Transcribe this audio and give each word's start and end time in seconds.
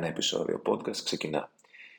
ένα 0.00 0.08
επεισόδιο 0.08 0.62
podcast 0.66 0.96
ξεκινά. 1.04 1.52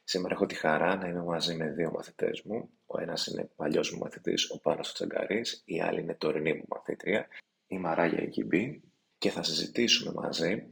Σήμερα 0.04 0.34
έχω 0.34 0.46
τη 0.46 0.56
χαρά 0.56 0.96
να 0.96 1.08
είμαι 1.08 1.24
μαζί 1.24 1.56
με 1.56 1.70
δύο 1.70 1.92
μαθητές 1.92 2.42
μου. 2.42 2.70
Ο 2.86 3.02
ένας 3.02 3.28
είναι 3.28 3.50
παλιός 3.56 3.92
μου 3.92 4.00
μαθητής, 4.00 4.50
ο 4.50 4.60
Πάνος 4.60 4.94
Τσαγκαρής, 4.94 5.62
η 5.66 5.82
άλλη 5.82 6.02
είναι 6.02 6.14
τωρινή 6.14 6.54
μου 6.54 6.66
μαθήτρια, 6.70 7.28
η 7.68 7.78
Μαράγια 7.78 8.22
Εκυμπή 8.22 8.82
και 9.18 9.30
θα 9.30 9.44
συζητήσουμε 9.44 10.12
μαζί. 10.14 10.68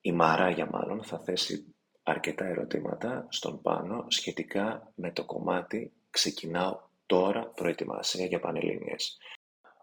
Η 0.00 0.12
Μαράγια 0.12 0.68
μάλλον 0.70 1.04
θα 1.04 1.18
θέσει 1.18 1.74
αρκετά 2.02 2.44
ερωτήματα 2.44 3.26
στον 3.30 3.62
Πάνο 3.62 4.04
σχετικά 4.08 4.92
με 4.94 5.12
το 5.12 5.24
κομμάτι 5.24 5.92
«Ξεκινάω 6.10 6.80
τώρα 7.06 7.46
προετοιμασία 7.46 8.24
για 8.24 8.40
Πανελλήνιες». 8.40 9.18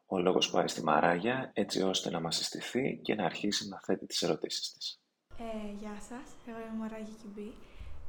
Ο 0.06 0.20
λόγος 0.20 0.50
πάει 0.50 0.68
στη 0.68 0.84
Μαράγια 0.84 1.52
έτσι 1.54 1.82
ώστε 1.82 2.10
να 2.10 2.20
μας 2.20 2.36
συστηθεί 2.36 3.00
και 3.04 3.16
να 3.16 3.26
αρχίσει 3.26 3.68
να 3.68 3.80
θέτει 3.80 4.06
τις 4.06 4.22
ερωτήσεις 4.22 4.72
της. 4.72 5.00
Ε, 5.40 5.72
γεια 5.82 5.98
σας, 6.10 6.28
εγώ 6.48 6.60
είμαι 6.64 6.78
Μαράγια 6.84 7.16
Κιμπή 7.22 7.50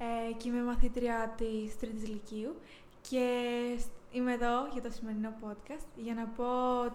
ε, 0.06 0.32
και 0.38 0.48
είμαι 0.48 0.62
μαθήτρια 0.70 1.18
της 1.40 1.78
Τρίτης 1.80 2.06
Λυκείου 2.14 2.52
και 3.08 3.26
είμαι 4.16 4.32
εδώ 4.38 4.54
για 4.74 4.82
το 4.86 4.90
σημερινό 4.96 5.32
podcast 5.42 5.86
για 6.06 6.14
να 6.20 6.24
πω 6.36 6.50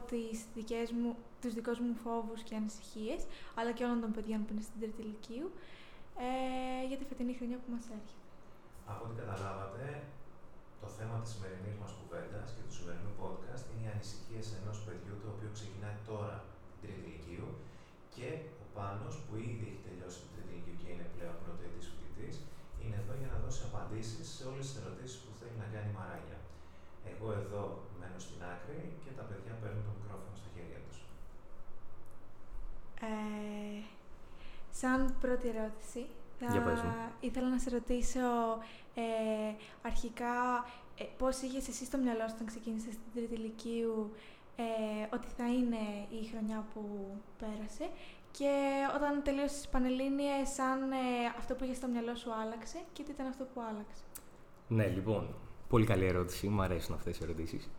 τις 0.10 0.38
δικές 0.58 0.88
μου, 0.98 1.10
τους 1.42 1.54
δικούς 1.58 1.80
μου 1.86 1.96
φόβους 2.04 2.40
και 2.48 2.56
ανησυχίες 2.62 3.22
αλλά 3.58 3.72
και 3.76 3.84
όλων 3.88 4.00
των 4.04 4.12
παιδιών 4.16 4.40
που 4.46 4.52
είναι 4.54 4.66
στην 4.68 4.80
Τρίτη 4.82 5.02
Λυκείου 5.12 5.48
ε, 6.28 6.82
για 6.90 6.98
τη 7.00 7.06
φετινή 7.10 7.34
χρονιά 7.38 7.58
που 7.62 7.70
μας 7.76 7.86
έρχεται. 7.98 8.26
Από 8.92 9.02
ό,τι 9.06 9.16
καταλάβατε, 9.22 9.86
το 10.82 10.88
θέμα 10.98 11.16
της 11.24 11.30
σημερινής 11.34 11.76
μας 11.82 11.92
κουβέντας 11.98 12.48
και 12.56 12.62
του 12.68 12.74
σημερινού 12.80 13.12
podcast 13.22 13.64
είναι 13.72 13.84
οι 13.86 13.92
ανησυχίες 13.96 14.46
ενός 14.60 14.78
παιδιού 14.86 15.16
το 15.24 15.28
οποίο 15.36 15.50
ξεκινάει 15.58 15.98
τώρα 16.10 16.36
την 16.70 16.78
τρίτη 16.82 17.02
ηλικίου 17.10 17.50
και 18.16 18.28
ο 18.61 18.61
Πάνος 18.76 19.16
που 19.26 19.34
ήδη 19.50 19.66
έχει 19.70 19.82
τελειώσει 19.88 20.18
την 20.22 20.30
τρίτη 20.34 20.52
ηλικίου 20.54 20.78
και 20.82 20.90
είναι 20.94 21.08
πλέον 21.16 21.36
πρωτοετής 21.44 21.86
φοιτητής 21.92 22.36
είναι 22.82 22.98
εδώ 23.02 23.14
για 23.22 23.30
να 23.34 23.38
δώσει 23.44 23.62
απαντήσεις 23.70 24.26
σε 24.36 24.44
όλες 24.50 24.66
τις 24.68 24.78
ερωτήσεις 24.82 25.18
που 25.24 25.32
θέλει 25.40 25.58
να 25.64 25.68
κάνει 25.74 25.90
η 25.94 25.96
Μαράγια. 26.00 26.40
Εγώ 27.12 27.28
εδώ 27.42 27.64
μένω 28.00 28.20
στην 28.26 28.40
άκρη 28.54 28.80
και 29.04 29.12
τα 29.18 29.24
παιδιά 29.30 29.54
παίρνουν 29.62 29.84
το 29.88 29.94
μικρόφωνο 29.98 30.36
στα 30.42 30.50
χέρια 30.56 30.80
τους. 30.86 31.00
Ε, 33.10 33.80
σαν 34.80 35.00
πρώτη 35.24 35.46
ερώτηση, 35.54 36.02
θα 36.40 37.12
ήθελα 37.20 37.50
να 37.50 37.60
σε 37.60 37.70
ρωτήσω 37.70 38.28
ε, 38.96 39.04
αρχικά 39.82 40.36
ε, 40.98 41.04
πώς 41.18 41.42
είχες 41.42 41.68
εσύ 41.68 41.86
στο 41.86 41.98
μυαλό 41.98 42.28
σου 42.28 42.34
όταν 42.36 42.48
ξεκίνησες 42.48 42.94
στην 42.94 43.10
τρίτη 43.14 43.34
ηλικίου 43.34 44.12
ε, 44.56 44.64
ότι 45.16 45.28
θα 45.38 45.48
είναι 45.58 45.84
η 46.22 46.26
χρονιά 46.32 46.66
που 46.74 46.82
πέρασε 47.40 47.90
και 48.38 48.54
όταν 48.96 49.24
τελείωσες 49.24 49.58
τις 49.58 49.68
Πανελλήνιες 49.68 50.60
αν 50.60 50.92
ε, 50.92 50.96
αυτό 51.38 51.54
που 51.56 51.64
είχες 51.64 51.78
στο 51.78 51.88
μυαλό 51.88 52.16
σου 52.16 52.34
άλλαξε 52.34 52.78
και 52.94 53.04
τι 53.04 53.12
ήταν 53.12 53.28
αυτό 53.28 53.44
που 53.54 53.62
άλλαξε; 53.70 54.04
Ναι, 54.68 54.88
λοιπόν, 54.88 55.36
πολύ 55.70 55.86
καλή 55.86 56.06
ερώτηση. 56.06 56.48
Μου 56.48 56.62
αρέσουν 56.62 56.96
αυτές 56.96 57.18
οι 57.18 57.24
ερωτήσεις. 57.24 57.70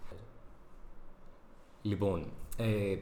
Λοιπόν, 1.83 2.27
ε, 2.57 2.97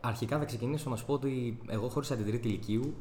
αρχικά 0.00 0.38
θα 0.38 0.44
ξεκινήσω 0.44 0.90
να 0.90 0.96
σου 0.96 1.06
πω 1.06 1.12
ότι 1.12 1.58
εγώ 1.68 1.88
χώρισα 1.88 2.16
την 2.16 2.26
τρίτη 2.26 2.48
ηλικίου 2.48 2.94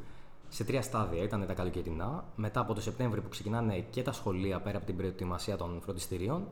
σε 0.50 0.64
τρία 0.64 0.82
στάδια. 0.82 1.24
Ήταν 1.24 1.48
τα 1.48 1.54
καλοκαιρινά, 1.54 2.26
μετά 2.36 2.60
από 2.60 2.74
το 2.74 2.82
Σεπτέμβριο 2.82 3.22
που 3.22 3.30
ξεκινάνε 3.30 3.80
και 3.90 4.02
τα 4.02 4.12
σχολεία 4.12 4.60
πέρα 4.62 4.78
από 4.78 4.86
την 4.86 4.98
προετοιμασία 4.98 5.58
των 5.58 5.82
φροντιστηρίων, 5.82 6.48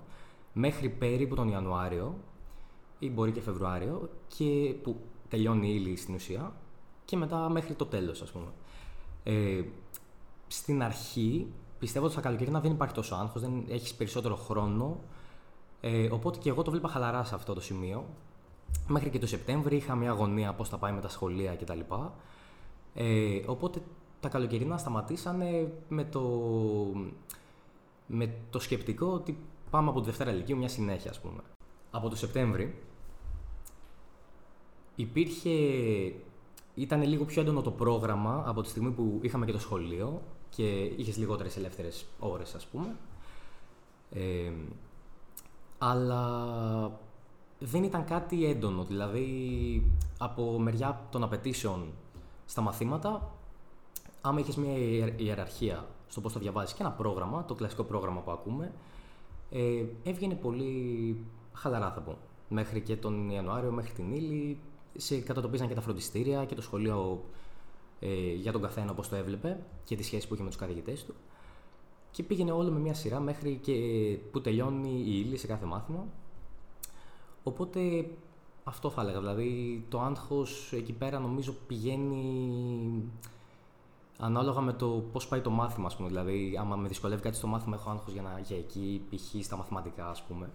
μέχρι 0.53 0.89
περίπου 0.89 1.35
τον 1.35 1.49
Ιανουάριο 1.49 2.15
ή 2.99 3.09
μπορεί 3.09 3.31
και 3.31 3.41
Φεβρουάριο, 3.41 4.09
και 4.27 4.75
που 4.83 4.95
τελειώνει 5.29 5.67
η 5.67 5.73
ύλη 5.75 5.95
στην 5.95 6.15
ουσία, 6.15 6.53
και 7.09 7.17
μετά 7.17 7.49
μέχρι 7.49 7.73
το 7.73 7.85
τέλος, 7.85 8.21
ας 8.21 8.31
πούμε. 8.31 8.47
Ε, 9.23 9.63
στην 10.47 10.83
αρχή 10.83 11.47
πιστεύω 11.79 12.05
ότι 12.05 12.13
στα 12.13 12.23
καλοκαιρινά 12.23 12.59
δεν 12.59 12.71
υπάρχει 12.71 12.93
τόσο 12.93 13.15
άγχος, 13.15 13.41
δεν 13.41 13.63
έχεις 13.69 13.93
περισσότερο 13.93 14.35
χρόνο. 14.35 14.99
Ε, 15.81 16.09
οπότε 16.11 16.39
και 16.39 16.49
εγώ 16.49 16.61
το 16.61 16.71
βλέπα 16.71 16.87
χαλαρά 16.87 17.23
σε 17.23 17.35
αυτό 17.35 17.53
το 17.53 17.61
σημείο. 17.61 18.05
Μέχρι 18.87 19.09
και 19.09 19.19
το 19.19 19.27
Σεπτέμβριο 19.27 19.77
είχα 19.77 19.95
μια 19.95 20.09
αγωνία 20.09 20.53
πώς 20.53 20.69
θα 20.69 20.77
πάει 20.77 20.91
με 20.91 21.01
τα 21.01 21.09
σχολεία 21.09 21.55
κτλ. 21.55 21.79
Ε, 22.93 23.41
οπότε 23.45 23.81
τα 24.19 24.29
καλοκαιρινά 24.29 24.77
σταματήσανε 24.77 25.71
με 25.89 26.03
το, 26.03 26.21
με 28.07 28.33
το 28.49 28.59
σκεπτικό 28.59 29.05
ότι 29.05 29.37
πάμε 29.69 29.89
από 29.89 29.99
τη 29.99 30.05
Δευτέρα 30.05 30.31
Λυκείου 30.31 30.57
μια 30.57 30.69
συνέχεια, 30.69 31.11
ας 31.11 31.19
πούμε. 31.19 31.41
Από 31.91 32.09
το 32.09 32.15
Σεπτέμβρη 32.15 32.83
υπήρχε... 34.95 35.49
Ήταν 36.79 37.03
λίγο 37.03 37.25
πιο 37.25 37.41
έντονο 37.41 37.61
το 37.61 37.71
πρόγραμμα 37.71 38.43
από 38.45 38.61
τη 38.61 38.69
στιγμή 38.69 38.91
που 38.91 39.19
είχαμε 39.21 39.45
και 39.45 39.51
το 39.51 39.59
σχολείο 39.59 40.21
και 40.49 40.83
είχες 40.83 41.17
λιγότερες 41.17 41.57
ελεύθερες 41.57 42.05
ώρες, 42.19 42.55
ας 42.55 42.65
πούμε. 42.65 42.95
Ε, 44.11 44.51
αλλά 45.77 46.99
δεν 47.59 47.83
ήταν 47.83 48.05
κάτι 48.05 48.45
έντονο, 48.45 48.83
δηλαδή 48.83 49.91
από 50.17 50.59
μεριά 50.59 51.07
των 51.11 51.23
απαιτήσεων 51.23 51.93
στα 52.45 52.61
μαθήματα, 52.61 53.31
άμα 54.21 54.39
είχες 54.39 54.55
μια 54.55 54.73
ιεραρχία 55.17 55.85
στο 56.07 56.21
πώς 56.21 56.33
θα 56.33 56.39
διαβάζεις 56.39 56.73
και 56.73 56.81
ένα 56.83 56.91
πρόγραμμα, 56.91 57.45
το 57.45 57.55
κλασικό 57.55 57.83
πρόγραμμα 57.83 58.19
που 58.19 58.31
ακούμε, 58.31 58.71
ε, 59.51 59.83
έβγαινε 60.03 60.33
πολύ 60.33 61.17
χαλαρά 61.53 61.91
θα 61.91 62.01
πω. 62.01 62.17
Μέχρι 62.49 62.81
και 62.81 62.95
τον 62.95 63.29
Ιανουάριο, 63.29 63.71
μέχρι 63.71 63.93
την 63.93 64.11
ύλη, 64.11 64.57
σε 64.59 64.68
κατατοπίζαν 65.25 65.67
και 65.67 65.73
τα 65.73 65.81
φροντιστήρια 65.81 66.45
και 66.45 66.55
το 66.55 66.61
σχολείο 66.61 67.23
ε, 67.99 68.33
για 68.33 68.51
τον 68.51 68.61
καθένα 68.61 68.91
όπως 68.91 69.09
το 69.09 69.15
έβλεπε 69.15 69.59
και 69.83 69.95
τη 69.95 70.03
σχέση 70.03 70.27
που 70.27 70.33
είχε 70.33 70.43
με 70.43 70.49
τους 70.49 70.59
καθηγητές 70.59 71.05
του. 71.05 71.13
Και 72.11 72.23
πήγαινε 72.23 72.51
όλο 72.51 72.71
με 72.71 72.79
μια 72.79 72.93
σειρά 72.93 73.19
μέχρι 73.19 73.59
και 73.61 73.73
που 74.31 74.41
τελειώνει 74.41 75.03
η 75.05 75.23
ύλη 75.25 75.37
σε 75.37 75.47
κάθε 75.47 75.65
μάθημα. 75.65 76.05
Οπότε 77.43 78.09
αυτό 78.63 78.89
θα 78.89 79.01
έλεγα. 79.01 79.19
Δηλαδή 79.19 79.83
το 79.89 79.99
άγχος 80.01 80.73
εκεί 80.73 80.93
πέρα 80.93 81.19
νομίζω 81.19 81.55
πηγαίνει 81.67 82.23
ανάλογα 84.19 84.61
με 84.61 84.73
το 84.73 85.03
πώς 85.11 85.27
πάει 85.27 85.41
το 85.41 85.49
μάθημα, 85.49 85.85
ας 85.85 85.95
πούμε. 85.95 86.07
Δηλαδή, 86.07 86.57
άμα 86.59 86.75
με 86.75 86.87
δυσκολεύει 86.87 87.21
κάτι 87.21 87.35
στο 87.35 87.47
μάθημα, 87.47 87.75
έχω 87.75 87.89
άγχος 87.89 88.13
για 88.13 88.21
να 88.21 88.39
για 88.39 88.57
εκεί, 88.57 89.01
π.χ. 89.09 89.43
στα 89.43 89.55
μαθηματικά, 89.55 90.09
ας 90.09 90.23
πούμε. 90.23 90.49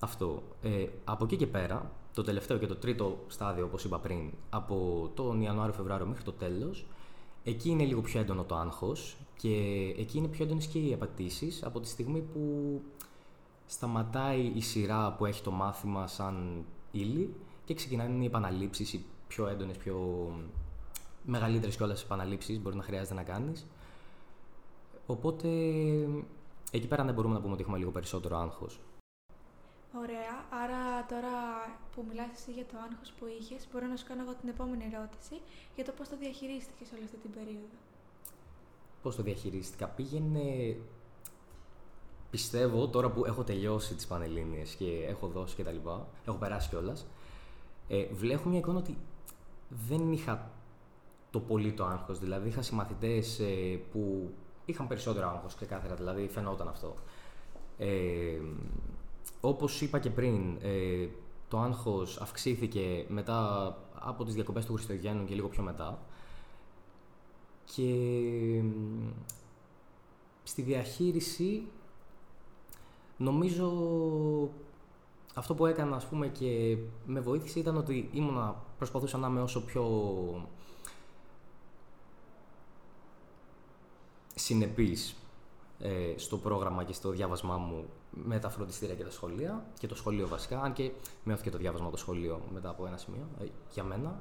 Αυτό. 0.00 0.42
Ε, 0.62 0.86
από 1.04 1.24
εκεί 1.24 1.36
και 1.36 1.46
πέρα, 1.46 1.90
το 2.14 2.22
τελευταίο 2.22 2.58
και 2.58 2.66
το 2.66 2.76
τρίτο 2.76 3.18
στάδιο, 3.26 3.64
όπως 3.64 3.84
είπα 3.84 3.98
πριν, 3.98 4.32
από 4.50 5.10
τον 5.14 5.40
Ιανουάριο-Φεβρουάριο 5.40 6.06
μέχρι 6.06 6.22
το 6.22 6.32
τέλος, 6.32 6.86
εκεί 7.44 7.70
είναι 7.70 7.84
λίγο 7.84 8.00
πιο 8.00 8.20
έντονο 8.20 8.44
το 8.44 8.54
άγχος 8.56 9.16
και 9.36 9.48
εκεί 9.98 10.18
είναι 10.18 10.28
πιο 10.28 10.44
έντονες 10.44 10.66
και 10.66 10.78
οι 10.78 10.92
απαιτήσεις 10.92 11.64
από 11.64 11.80
τη 11.80 11.88
στιγμή 11.88 12.20
που 12.20 12.42
σταματάει 13.66 14.52
η 14.54 14.60
σειρά 14.60 15.12
που 15.12 15.26
έχει 15.26 15.42
το 15.42 15.50
μάθημα 15.50 16.06
σαν 16.06 16.64
ύλη 16.90 17.34
και 17.64 17.74
ξεκινάνε 17.74 18.22
οι 18.22 18.26
επαναλήψεις, 18.26 18.92
οι 18.92 19.04
πιο 19.28 19.48
έντονες, 19.48 19.76
πιο 19.76 20.28
μεγαλύτερες 21.24 21.76
κιόλας 21.76 22.02
επαναλήψεις 22.02 22.60
μπορεί 22.60 22.76
να 22.76 22.82
χρειάζεται 22.82 23.14
να 23.14 23.22
κάνεις. 23.22 23.66
Οπότε 25.06 25.48
εκεί 26.70 26.86
πέρα 26.88 27.04
δεν 27.04 27.14
μπορούμε 27.14 27.34
να 27.34 27.40
πούμε 27.40 27.52
ότι 27.52 27.62
έχουμε 27.62 27.78
λίγο 27.78 27.90
περισσότερο 27.90 28.36
άγχος. 28.38 28.80
Ωραία. 29.94 30.44
Άρα 30.62 31.06
τώρα 31.06 31.36
που 31.94 32.04
μιλάς 32.08 32.30
εσύ 32.34 32.52
για 32.52 32.64
το 32.64 32.76
άγχος 32.90 33.12
που 33.18 33.26
είχες, 33.40 33.68
μπορώ 33.72 33.86
να 33.86 33.96
σου 33.96 34.06
κάνω 34.08 34.22
εγώ 34.22 34.34
την 34.34 34.48
επόμενη 34.48 34.84
ερώτηση 34.92 35.40
για 35.74 35.84
το 35.84 35.92
πώς 35.92 36.08
το 36.08 36.16
διαχειρίστηκες 36.16 36.92
όλη 36.92 37.04
αυτή 37.04 37.16
την 37.16 37.30
περίοδο. 37.30 37.76
Πώς 39.02 39.16
το 39.16 39.22
διαχειρίστηκα. 39.22 39.86
Πήγαινε 39.86 40.76
πιστεύω 42.30 42.88
τώρα 42.88 43.10
που 43.10 43.24
έχω 43.24 43.44
τελειώσει 43.44 43.94
τις 43.94 44.06
Πανελλήνιες 44.06 44.74
και 44.74 45.04
έχω 45.08 45.26
δώσει 45.26 45.54
και 45.54 45.64
τα 45.64 45.70
λοιπά, 45.70 46.06
έχω 46.26 46.36
περάσει 46.36 46.68
κιόλας. 46.68 47.06
Ε, 47.88 48.06
βλέπω 48.12 48.48
μια 48.48 48.58
εικόνα 48.58 48.78
ότι 48.78 48.96
δεν 49.68 50.12
είχα 50.12 50.50
το 51.30 51.40
πολύ 51.40 51.72
το 51.72 51.84
άγχος. 51.84 52.18
Δηλαδή, 52.18 52.48
είχα 52.48 52.62
συμμαθητές 52.62 53.38
ε, 53.38 53.80
που 53.92 54.30
είχαν 54.64 54.86
περισσότερο 54.86 55.28
άγχος 55.28 55.54
ξεκάθαρα, 55.54 55.94
δηλαδή 55.94 56.28
φαινόταν 56.28 56.68
αυτό. 56.68 56.94
Ε, 57.78 58.40
Όπως 59.40 59.80
είπα 59.80 59.98
και 59.98 60.10
πριν, 60.10 60.56
ε, 60.62 61.08
το 61.48 61.58
άγχος 61.58 62.20
αυξήθηκε 62.20 63.04
μετά 63.08 63.66
από 63.94 64.24
τις 64.24 64.34
διακοπές 64.34 64.66
του 64.66 64.72
Χριστουγέννου 64.72 65.24
και 65.24 65.34
λίγο 65.34 65.48
πιο 65.48 65.62
μετά. 65.62 65.98
Και 67.64 68.62
στη 70.42 70.62
διαχείριση 70.62 71.62
Νομίζω 73.18 73.68
αυτό 75.34 75.54
που 75.54 75.66
έκανα 75.66 75.96
ας 75.96 76.06
πούμε 76.06 76.28
και 76.28 76.78
με 77.06 77.20
βοήθησε 77.20 77.58
ήταν 77.58 77.76
ότι 77.76 78.10
ήμουνα, 78.12 78.62
προσπαθούσα 78.76 79.18
να 79.18 79.28
είμαι 79.28 79.40
όσο 79.40 79.64
πιο 79.64 79.86
συνεπής 84.34 85.16
ε, 85.78 86.14
στο 86.16 86.38
πρόγραμμα 86.38 86.84
και 86.84 86.92
στο 86.92 87.10
διάβασμά 87.10 87.56
μου 87.56 87.84
με 88.10 88.38
τα 88.38 88.50
φροντιστήρια 88.50 88.94
και 88.94 89.04
τα 89.04 89.10
σχολεία 89.10 89.64
και 89.78 89.86
το 89.86 89.94
σχολείο 89.94 90.28
βασικά, 90.28 90.60
αν 90.60 90.72
και 90.72 90.90
μειώθηκε 91.24 91.50
το 91.50 91.58
διάβασμα 91.58 91.90
το 91.90 91.96
σχολείο 91.96 92.40
μετά 92.52 92.68
από 92.68 92.86
ένα 92.86 92.96
σημείο 92.96 93.26
ε, 93.40 93.44
για 93.72 93.84
μένα. 93.84 94.20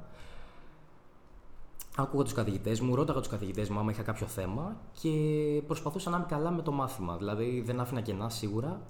άκουγα 1.95 2.23
τους 2.23 2.33
καθηγητές 2.33 2.79
μου, 2.79 2.95
ρώταγα 2.95 3.19
τους 3.19 3.29
καθηγητές 3.29 3.69
μου 3.69 3.79
άμα 3.79 3.91
είχα 3.91 4.03
κάποιο 4.03 4.27
θέμα 4.27 4.77
και 5.01 5.09
προσπαθούσα 5.67 6.09
να 6.09 6.17
είμαι 6.17 6.25
καλά 6.29 6.51
με 6.51 6.61
το 6.61 6.71
μάθημα. 6.71 7.17
Δηλαδή 7.17 7.61
δεν 7.65 7.79
άφηνα 7.79 8.01
κενά 8.01 8.29
σίγουρα 8.29 8.81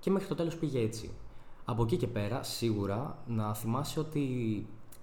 και 0.00 0.10
μέχρι 0.10 0.28
το 0.28 0.34
τέλος 0.34 0.56
πήγε 0.56 0.80
έτσι. 0.80 1.10
Από 1.64 1.82
εκεί 1.82 1.96
και 1.96 2.06
πέρα, 2.06 2.42
σίγουρα 2.42 3.18
να 3.26 3.54
θυμάσαι 3.54 4.00
ότι 4.00 4.20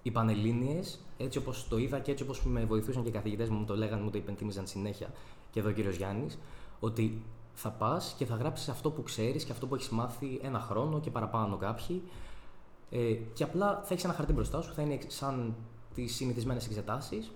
οι 0.01 0.11
πανελίνε, 0.11 0.79
έτσι 1.17 1.37
όπως 1.37 1.67
το 1.67 1.77
είδα 1.77 1.99
και 1.99 2.11
έτσι 2.11 2.23
όπως 2.23 2.43
με 2.45 2.65
βοηθούσαν 2.65 3.03
και 3.03 3.09
οι 3.09 3.11
καθηγητές 3.11 3.49
μου, 3.49 3.57
μου 3.57 3.65
το 3.65 3.75
λέγανε, 3.75 4.01
μου 4.01 4.09
το 4.09 4.17
υπενθύμιζαν 4.17 4.67
συνέχεια 4.67 5.13
και 5.51 5.59
εδώ 5.59 5.69
ο 5.69 5.71
κύριος 5.71 5.95
Γιάννης, 5.95 6.37
ότι 6.79 7.21
θα 7.55 7.69
πας 7.69 8.13
και 8.17 8.25
θα 8.25 8.35
γράψεις 8.35 8.69
αυτό 8.69 8.91
που 8.91 9.03
ξέρεις 9.03 9.43
και 9.43 9.51
αυτό 9.51 9.67
που 9.67 9.75
έχεις 9.75 9.89
μάθει 9.89 10.39
ένα 10.43 10.59
χρόνο 10.59 10.99
και 10.99 11.11
παραπάνω 11.11 11.57
κάποιοι. 11.57 12.03
Ε, 12.89 13.13
και 13.13 13.43
απλά 13.43 13.81
θα 13.83 13.93
έχεις 13.93 14.03
ένα 14.03 14.13
χαρτί 14.13 14.33
μπροστά 14.33 14.61
σου, 14.61 14.73
θα 14.73 14.81
είναι 14.81 14.99
σαν 15.07 15.55
τις 15.93 16.15
συνηθισμένες 16.15 16.65
εξετάσεις. 16.65 17.31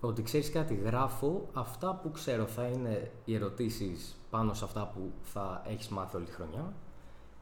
Ότι 0.00 0.22
ξέρεις 0.22 0.50
κάτι, 0.50 0.74
γράφω 0.74 1.46
αυτά 1.52 1.94
που 1.94 2.10
ξέρω 2.10 2.46
θα 2.46 2.66
είναι 2.66 3.12
οι 3.24 3.34
ερωτήσεις 3.34 4.20
πάνω 4.30 4.54
σε 4.54 4.64
αυτά 4.64 4.86
που 4.94 5.12
θα 5.22 5.62
έχεις 5.66 5.88
μάθει 5.88 6.16
όλη 6.16 6.24
τη 6.24 6.32
χρονιά 6.32 6.72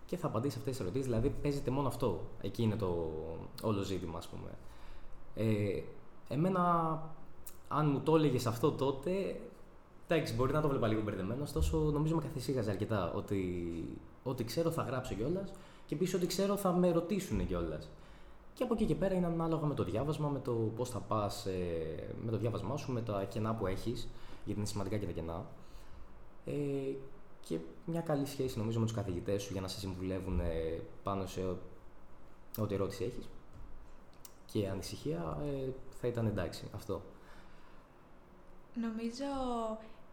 και 0.07 0.17
θα 0.17 0.27
απαντήσεις 0.27 0.59
αυτές 0.59 0.73
τις 0.73 0.81
ερωτήσεις. 0.81 1.07
Δηλαδή 1.07 1.31
παίζεται 1.43 1.71
μόνο 1.71 1.89
αυτό. 1.89 2.21
Εκεί 2.41 2.63
είναι 2.63 2.77
το 2.77 3.13
όλο 3.63 3.83
ζήτημα, 3.83 4.19
ας 4.19 4.29
πούμε. 4.29 4.51
Ε, 5.35 5.83
εμένα, 6.29 7.03
αν 7.69 7.91
μου 7.91 8.01
το 8.01 8.17
έλεγες 8.17 8.47
αυτό 8.47 8.73
τότε, 8.73 9.41
εντάξει, 10.09 10.35
μπορεί 10.35 10.53
να 10.53 10.61
το 10.61 10.69
βλέπα 10.69 10.87
λίγο 10.89 11.03
μπερδεμένο, 11.03 11.43
ωστόσο 11.43 11.79
νομίζω 11.79 12.15
με 12.15 12.23
καθησύχαζε 12.23 12.71
αρκετά 12.71 13.13
ότι 13.13 13.39
ό,τι 14.23 14.45
ξέρω 14.45 14.71
θα 14.71 14.83
γράψω 14.83 15.15
κιόλας 15.15 15.53
και 15.87 15.95
επίσης 15.95 16.15
ό,τι 16.15 16.27
ξέρω 16.27 16.57
θα 16.57 16.73
με 16.73 16.91
ρωτήσουν 16.91 17.47
κιόλας. 17.47 17.89
Και 18.55 18.63
από 18.63 18.75
εκεί 18.75 18.85
και 18.85 18.95
πέρα 18.95 19.15
είναι 19.15 19.27
ανάλογα 19.27 19.67
με 19.67 19.75
το 19.75 19.85
διάβασμα, 19.85 20.29
με 20.29 20.39
το 20.39 20.53
πώς 20.53 20.91
θα 20.91 20.99
πας, 20.99 21.47
ε, 21.47 22.15
με 22.25 22.31
το 22.31 22.37
διάβασμά 22.37 22.77
σου, 22.77 22.93
με 22.93 23.01
τα 23.03 23.25
κενά 23.25 23.55
που 23.55 23.67
έχεις, 23.67 24.09
γιατί 24.45 24.61
είναι 24.61 24.69
σημαντικά 24.69 24.97
και 24.97 25.07
τα 25.07 25.13
κενά. 25.13 25.47
Ε, 26.45 26.53
και 27.41 27.59
μια 27.85 28.01
καλή 28.01 28.27
σχέση 28.27 28.59
νομίζω 28.59 28.79
με 28.79 28.85
τους 28.85 28.95
καθηγητές 28.95 29.43
σου 29.43 29.53
για 29.53 29.61
να 29.61 29.69
σε 29.69 29.79
συμβουλεύουν 29.79 30.41
ε, 30.41 30.81
πάνω 31.03 31.27
σε 31.27 31.41
ό,τι 32.59 32.75
ερώτηση 32.75 33.05
έχεις. 33.05 33.29
Και 34.53 34.69
ανησυχία 34.69 35.39
ε, 35.43 35.69
θα 36.01 36.09
ήταν 36.09 36.27
εντάξει 36.27 36.65
αυτό. 36.75 37.03
Νομίζω 38.75 39.25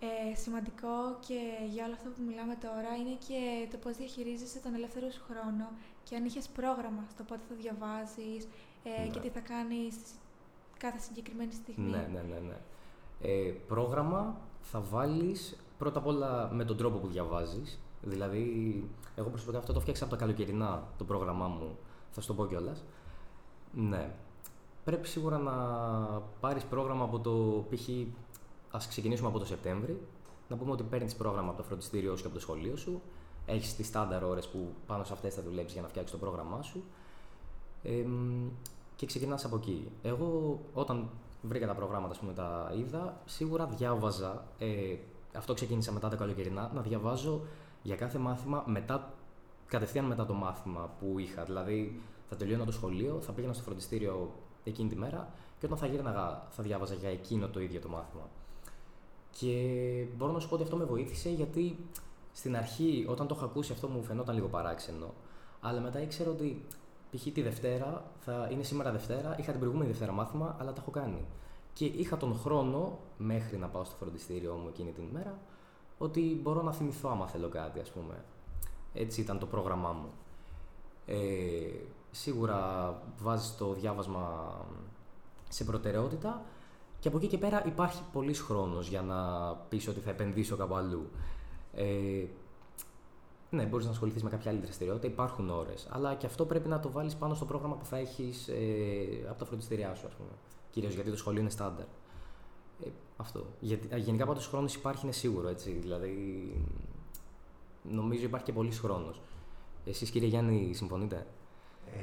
ε, 0.05 0.35
σημαντικό 0.35 0.95
και 1.27 1.39
για 1.73 1.85
όλο 1.85 1.93
αυτό 1.93 2.09
που 2.09 2.21
μιλάμε 2.27 2.55
τώρα 2.55 2.91
είναι 2.99 3.15
και 3.27 3.41
το 3.71 3.77
πώς 3.77 3.93
διαχειρίζεσαι 3.97 4.59
τον 4.59 4.73
ελεύθερο 4.73 5.09
σου 5.09 5.23
χρόνο 5.29 5.65
και 6.03 6.15
αν 6.15 6.25
είχες 6.25 6.47
πρόγραμμα 6.47 7.03
στο 7.13 7.23
πότε 7.23 7.41
θα 7.49 7.55
διαβάζεις 7.61 8.43
ε, 8.83 9.07
και 9.11 9.19
ναι. 9.19 9.25
τι 9.25 9.29
θα 9.29 9.39
κάνεις 9.39 9.95
κάθε 10.77 10.99
συγκεκριμένη 10.99 11.53
στιγμή. 11.53 11.89
Ναι, 11.89 12.09
ναι, 12.13 12.21
ναι. 12.21 12.39
ναι. 12.49 12.57
Ε, 13.21 13.53
πρόγραμμα 13.67 14.37
θα 14.61 14.79
βάλεις 14.79 15.57
πρώτα 15.77 15.99
απ' 15.99 16.07
όλα 16.07 16.49
με 16.53 16.63
τον 16.65 16.77
τρόπο 16.77 16.97
που 16.97 17.07
διαβάζεις. 17.07 17.79
Δηλαδή, 18.01 18.43
εγώ 19.15 19.29
προσωπικά 19.29 19.57
αυτό 19.57 19.73
το 19.73 19.79
φτιάξα 19.79 20.03
από 20.03 20.13
τα 20.13 20.19
καλοκαιρινά 20.19 20.83
το 20.97 21.03
πρόγραμμά 21.03 21.47
μου, 21.47 21.77
θα 22.11 22.21
σου 22.21 22.27
το 22.27 22.33
πω 22.33 22.47
κιόλας. 22.47 22.83
Ναι. 23.73 24.11
Πρέπει 24.83 25.07
σίγουρα 25.07 25.37
να 25.37 25.53
πάρεις 26.39 26.63
πρόγραμμα 26.63 27.03
από 27.03 27.19
το 27.19 27.65
π.χ. 27.69 27.87
Α 28.75 28.79
ξεκινήσουμε 28.89 29.27
από 29.27 29.39
το 29.39 29.45
Σεπτέμβρη. 29.45 30.01
Να 30.47 30.55
πούμε 30.55 30.71
ότι 30.71 30.83
παίρνεις 30.83 31.15
πρόγραμμα 31.15 31.49
από 31.49 31.57
το 31.57 31.63
φροντιστήριό 31.63 32.15
σου 32.15 32.21
και 32.21 32.27
από 32.27 32.35
το 32.35 32.41
σχολείο 32.41 32.75
σου. 32.75 33.01
Έχεις 33.45 33.75
τις 33.75 33.87
στάνταρ 33.87 34.23
ώρες 34.23 34.47
που 34.47 34.73
πάνω 34.87 35.03
σε 35.03 35.13
αυτές 35.13 35.33
θα 35.33 35.41
δουλέψεις 35.41 35.73
για 35.73 35.81
να 35.81 35.87
φτιάξεις 35.87 36.11
το 36.11 36.17
πρόγραμμά 36.25 36.61
σου. 36.61 36.83
Ε, 37.83 38.05
και 38.95 39.05
ξεκινάς 39.05 39.45
από 39.45 39.55
εκεί. 39.55 39.91
Εγώ, 40.01 40.59
όταν 40.73 41.09
βρήκα 41.41 41.67
τα 41.67 41.73
προγράμματα, 41.73 42.15
πούμε, 42.19 42.33
τα 42.33 42.73
είδα, 42.77 43.21
σίγουρα 43.25 43.65
διάβαζα. 43.65 44.45
Ε, 44.59 44.95
αυτό 45.33 45.53
ξεκίνησα 45.53 45.91
μετά 45.91 46.09
τα 46.09 46.15
καλοκαιρινά, 46.15 46.71
να 46.73 46.81
διαβάζω 46.81 47.41
για 47.81 47.95
κάθε 47.95 48.17
μάθημα 48.17 48.63
μετά, 48.67 49.13
κατευθείαν 49.67 50.05
μετά 50.05 50.25
το 50.25 50.33
μάθημα 50.33 50.89
που 50.99 51.19
είχα. 51.19 51.43
Δηλαδή, 51.43 52.01
θα 52.29 52.35
τελειώνα 52.35 52.65
το 52.65 52.71
σχολείο, 52.71 53.21
θα 53.21 53.31
πήγαινα 53.31 53.53
στο 53.53 53.63
φροντιστήριο 53.63 54.31
εκείνη 54.63 54.89
τη 54.89 54.95
μέρα 54.95 55.29
και 55.59 55.65
όταν 55.65 55.77
θα 55.77 55.87
γύρναγα 55.87 56.47
θα 56.49 56.63
διάβαζα 56.63 56.93
για 56.93 57.09
εκείνο 57.09 57.47
το 57.47 57.59
ίδιο 57.59 57.79
το 57.79 57.89
μάθημα. 57.89 58.29
Και 59.39 60.05
μπορώ 60.17 60.31
να 60.31 60.39
σου 60.39 60.47
πω 60.47 60.53
ότι 60.53 60.63
αυτό 60.63 60.75
με 60.75 60.85
βοήθησε 60.85 61.29
γιατί 61.29 61.77
στην 62.31 62.55
αρχή, 62.55 63.05
όταν 63.09 63.27
το 63.27 63.35
είχα 63.37 63.45
ακούσει, 63.45 63.71
αυτό 63.71 63.87
μου 63.87 64.03
φαινόταν 64.03 64.35
λίγο 64.35 64.47
παράξενο. 64.47 65.13
Αλλά 65.61 65.79
μετά 65.79 66.01
ήξερα 66.01 66.29
ότι 66.29 66.65
π.χ. 67.11 67.23
τη 67.33 67.41
Δευτέρα, 67.41 68.03
θα 68.19 68.47
είναι 68.51 68.63
σήμερα 68.63 68.91
Δευτέρα, 68.91 69.35
είχα 69.39 69.51
την 69.51 69.59
προηγούμενη 69.59 69.89
Δευτέρα 69.89 70.11
μάθημα, 70.11 70.55
αλλά 70.59 70.73
τα 70.73 70.81
έχω 70.81 70.91
κάνει. 70.91 71.25
Και 71.73 71.85
είχα 71.85 72.17
τον 72.17 72.35
χρόνο, 72.35 72.99
μέχρι 73.17 73.57
να 73.57 73.67
πάω 73.67 73.83
στο 73.83 73.95
φροντιστήριό 73.95 74.53
μου 74.53 74.67
εκείνη 74.67 74.91
την 74.91 75.03
ημέρα, 75.03 75.39
ότι 75.97 76.39
μπορώ 76.41 76.61
να 76.61 76.71
θυμηθώ 76.71 77.09
άμα 77.09 77.27
θέλω 77.27 77.49
κάτι, 77.49 77.79
ας 77.79 77.89
πούμε. 77.89 78.23
Έτσι 78.93 79.21
ήταν 79.21 79.39
το 79.39 79.45
πρόγραμμά 79.45 79.91
μου. 79.91 80.09
Ε, 81.05 81.15
σίγουρα 82.11 82.93
βάζεις 83.17 83.55
το 83.57 83.73
διάβασμα 83.73 84.55
σε 85.49 85.63
προτεραιότητα 85.63 86.41
και 87.03 87.09
από 87.09 87.17
εκεί 87.17 87.27
και 87.27 87.37
πέρα 87.37 87.65
υπάρχει 87.65 88.01
πολλής 88.11 88.41
χρόνος 88.41 88.87
για 88.87 89.01
να 89.01 89.49
πεις 89.55 89.87
ότι 89.87 89.99
θα 89.99 90.09
επενδύσω 90.09 90.55
κάπου 90.55 90.75
αλλού. 90.75 91.09
Ε, 91.73 92.25
ναι, 93.49 93.65
μπορείς 93.65 93.85
να 93.85 93.91
ασχοληθείς 93.91 94.23
με 94.23 94.29
κάποια 94.29 94.51
άλλη 94.51 94.59
δραστηριότητα, 94.59 95.07
υπάρχουν 95.07 95.49
ώρες. 95.49 95.87
Αλλά 95.91 96.15
και 96.15 96.25
αυτό 96.25 96.45
πρέπει 96.45 96.67
να 96.67 96.79
το 96.79 96.91
βάλεις 96.91 97.15
πάνω 97.15 97.33
στο 97.33 97.45
πρόγραμμα 97.45 97.75
που 97.75 97.85
θα 97.85 97.97
έχεις 97.97 98.47
ε, 98.47 99.27
από 99.29 99.39
τα 99.39 99.45
φροντιστήριά 99.45 99.95
σου, 99.95 100.07
ας 100.07 100.13
πούμε. 100.13 100.29
Κυρίως 100.71 100.93
γιατί 100.93 101.09
το 101.09 101.17
σχολείο 101.17 101.41
είναι 101.41 101.49
στάνταρ. 101.49 101.85
Ε, 102.85 102.89
αυτό. 103.17 103.45
Γιατί, 103.59 103.99
γενικά 103.99 104.25
πάντως 104.25 104.47
χρόνος 104.47 104.75
υπάρχει, 104.75 105.03
είναι 105.03 105.13
σίγουρο 105.13 105.47
έτσι. 105.47 105.71
Δηλαδή, 105.71 106.15
νομίζω 107.91 108.25
υπάρχει 108.25 108.45
και 108.45 108.53
πολλή 108.53 108.71
χρόνος. 108.71 109.21
Εσείς, 109.85 110.09
κύριε 110.09 110.27
Γιάννη, 110.27 110.73
συμφωνείτε; 110.73 111.27
Ε, 111.85 111.99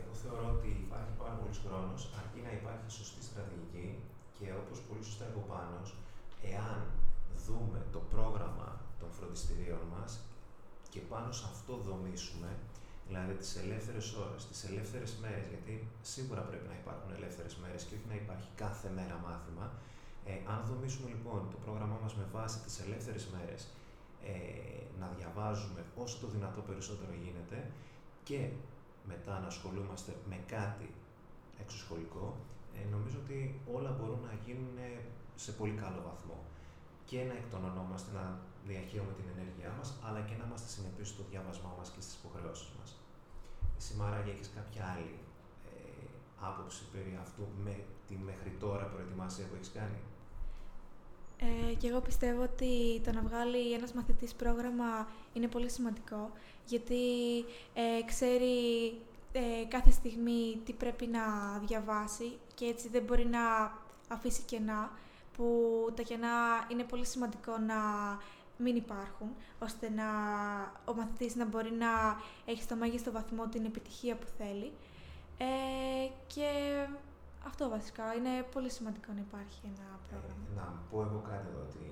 εγώ 0.00 0.14
θεωρώ 0.22 0.54
ότι 0.58 0.68
υπάρχει 0.86 1.12
πάρα 1.18 1.34
πολύς 1.42 1.60
χρόνος, 1.66 2.10
αρκεί 2.18 2.40
να 2.46 2.52
υπάρχει 2.52 2.90
σωστή 2.90 3.22
στρατηγική 3.22 3.23
και 4.44 4.52
όπως 4.62 4.78
πολύ 4.88 5.04
σωστά 5.08 5.24
είπε 5.28 5.38
ο 5.44 5.46
Πάνος, 5.52 5.88
εάν 6.52 6.80
δούμε 7.46 7.80
το 7.94 8.00
πρόγραμμα 8.12 8.68
των 9.00 9.08
φροντιστηρίων 9.16 9.82
μας 9.94 10.10
και 10.92 11.00
πάνω 11.12 11.28
σε 11.38 11.44
αυτό 11.52 11.72
δομήσουμε, 11.88 12.50
δηλαδή 13.08 13.32
τις 13.40 13.52
ελεύθερες 13.62 14.06
ώρες, 14.24 14.40
τις 14.50 14.60
ελεύθερες 14.70 15.12
μέρες, 15.22 15.46
γιατί 15.52 15.74
σίγουρα 16.12 16.42
πρέπει 16.48 16.66
να 16.72 16.76
υπάρχουν 16.82 17.10
ελεύθερες 17.18 17.54
μέρες 17.62 17.82
και 17.86 17.94
όχι 17.96 18.08
να 18.12 18.16
υπάρχει 18.22 18.48
κάθε 18.62 18.88
μέρα 18.98 19.16
μάθημα. 19.26 19.66
Ε, 20.30 20.34
αν 20.52 20.60
δομήσουμε 20.70 21.08
λοιπόν 21.14 21.40
το 21.52 21.58
πρόγραμμά 21.64 21.98
μας 22.02 22.14
με 22.20 22.26
βάση 22.36 22.58
τις 22.64 22.74
ελεύθερες 22.84 23.24
μέρες, 23.34 23.62
ε, 24.32 24.34
να 25.00 25.06
διαβάζουμε 25.16 25.80
όσο 26.02 26.16
το 26.22 26.26
δυνατό 26.34 26.60
περισσότερο 26.68 27.12
γίνεται 27.24 27.58
και 28.28 28.40
μετά 29.10 29.34
να 29.42 29.46
ασχολούμαστε 29.46 30.12
με 30.30 30.38
κάτι 30.54 30.88
εξωσχολικό, 31.62 32.36
ε, 32.76 32.80
νομίζω 32.94 33.16
ότι 33.24 33.36
όλα 33.76 33.90
μπορούν 33.96 34.20
να 34.28 34.34
γίνουν 34.44 34.76
σε 35.44 35.50
πολύ 35.58 35.76
καλό 35.84 36.00
βαθμό. 36.08 36.38
Και 37.08 37.18
να 37.28 37.34
εκτονωνόμαστε, 37.40 38.10
να 38.18 38.24
διαχείρουμε 38.70 39.12
την 39.18 39.26
ενέργειά 39.34 39.70
μας, 39.78 39.88
αλλά 40.06 40.20
και 40.28 40.34
να 40.38 40.44
είμαστε 40.46 40.68
συνεπείς 40.74 41.08
στο 41.08 41.22
διάβασμά 41.30 41.70
μας 41.78 41.88
και 41.94 42.00
στις 42.04 42.14
υποχρεώσεις 42.18 42.70
μας. 42.78 42.90
Εσύ 43.78 43.92
Μάραγε 44.00 44.30
έχεις 44.30 44.50
κάποια 44.56 44.82
άλλη 44.92 45.14
ε, 45.70 46.06
άποψη 46.48 46.82
περί 46.92 47.18
αυτού 47.24 47.42
με 47.64 47.74
τη 48.08 48.14
μέχρι 48.28 48.50
τώρα 48.62 48.84
προετοιμασία 48.92 49.44
που 49.46 49.54
έχεις 49.58 49.72
κάνει; 49.78 50.00
Ε, 51.38 51.74
και 51.74 51.88
εγώ 51.88 52.00
πιστεύω 52.00 52.42
ότι 52.42 53.00
το 53.04 53.12
να 53.12 53.20
βγάλει 53.20 53.72
ένας 53.72 53.92
μαθητής 53.92 54.34
πρόγραμμα 54.34 55.08
είναι 55.32 55.48
πολύ 55.48 55.70
σημαντικό, 55.70 56.30
γιατί 56.66 57.04
ε, 57.74 58.02
ξέρει 58.06 58.56
ε, 59.32 59.64
κάθε 59.68 59.90
στιγμή 59.90 60.60
τι 60.64 60.72
πρέπει 60.72 61.06
να 61.06 61.20
διαβάσει 61.66 62.38
και 62.54 62.64
έτσι 62.64 62.88
δεν 62.88 63.02
μπορεί 63.02 63.26
να 63.26 63.72
αφήσει 64.08 64.42
κενά, 64.42 64.90
που 65.36 65.46
τα 65.96 66.02
κενά 66.02 66.28
είναι 66.68 66.82
πολύ 66.82 67.06
σημαντικό 67.06 67.58
να 67.58 67.74
μην 68.58 68.76
υπάρχουν, 68.76 69.28
ώστε 69.58 69.90
να, 69.90 70.08
ο 70.84 70.94
μαθητής 70.94 71.34
να 71.34 71.44
μπορεί 71.44 71.72
να 71.72 71.92
έχει 72.44 72.62
στο 72.62 72.74
μέγιστο 72.74 73.10
βαθμό 73.12 73.46
την 73.48 73.64
επιτυχία 73.64 74.16
που 74.16 74.26
θέλει. 74.38 74.72
Ε, 75.38 76.08
και 76.26 76.48
αυτό 77.46 77.68
βασικά 77.68 78.14
είναι 78.14 78.42
πολύ 78.54 78.70
σημαντικό 78.70 79.12
να 79.12 79.20
υπάρχει 79.20 79.60
ένα 79.64 79.86
πρόγραμμα. 80.08 80.44
Ε, 80.50 80.56
να 80.60 80.66
πω 80.90 80.96
εγώ 81.08 81.20
κάτι 81.30 81.46
εδώ, 81.50 81.62
ότι 81.68 81.84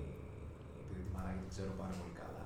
επειδή 0.81 1.01
τη 1.05 1.11
Μαράγη 1.15 1.39
την 1.39 1.49
ξέρω 1.49 1.71
πάρα 1.81 1.93
πολύ 1.99 2.15
καλά, 2.23 2.45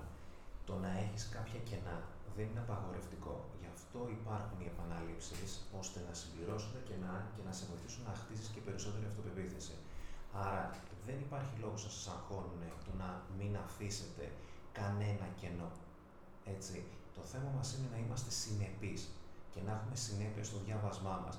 το 0.68 0.74
να 0.84 0.90
έχεις 1.04 1.24
κάποια 1.38 1.60
κενά 1.70 1.98
δεν 2.38 2.46
είναι 2.50 2.64
απαγορευτικό. 2.68 3.34
Γι' 3.62 3.72
αυτό 3.76 4.00
υπάρχουν 4.18 4.58
οι 4.62 4.68
επανάληψεις, 4.74 5.52
ώστε 5.80 5.98
να 6.08 6.14
συμπληρώσουν 6.20 6.72
τα 6.76 6.82
κενά 6.90 7.16
και 7.34 7.42
να 7.48 7.52
σε 7.58 7.64
βοηθήσουν 7.70 8.04
να 8.10 8.14
χτίσεις 8.22 8.48
και 8.54 8.62
περισσότερη 8.68 9.06
αυτοπεποίθηση. 9.12 9.76
Άρα 10.46 10.64
δεν 11.08 11.18
υπάρχει 11.26 11.54
λόγος 11.64 11.82
να 11.88 11.92
σας 11.96 12.06
αγχώνουν 12.16 12.62
το 12.86 12.92
να 13.02 13.10
μην 13.38 13.52
αφήσετε 13.66 14.26
κανένα 14.80 15.28
κενό. 15.42 15.70
Έτσι. 16.56 16.78
Το 17.18 17.24
θέμα 17.32 17.50
μας 17.58 17.68
είναι 17.76 17.90
να 17.94 17.98
είμαστε 18.04 18.32
συνεπείς 18.42 19.02
και 19.52 19.62
να 19.66 19.72
έχουμε 19.78 19.96
συνέπεια 20.06 20.44
στο 20.50 20.58
διάβασμά 20.66 21.16
μας. 21.26 21.36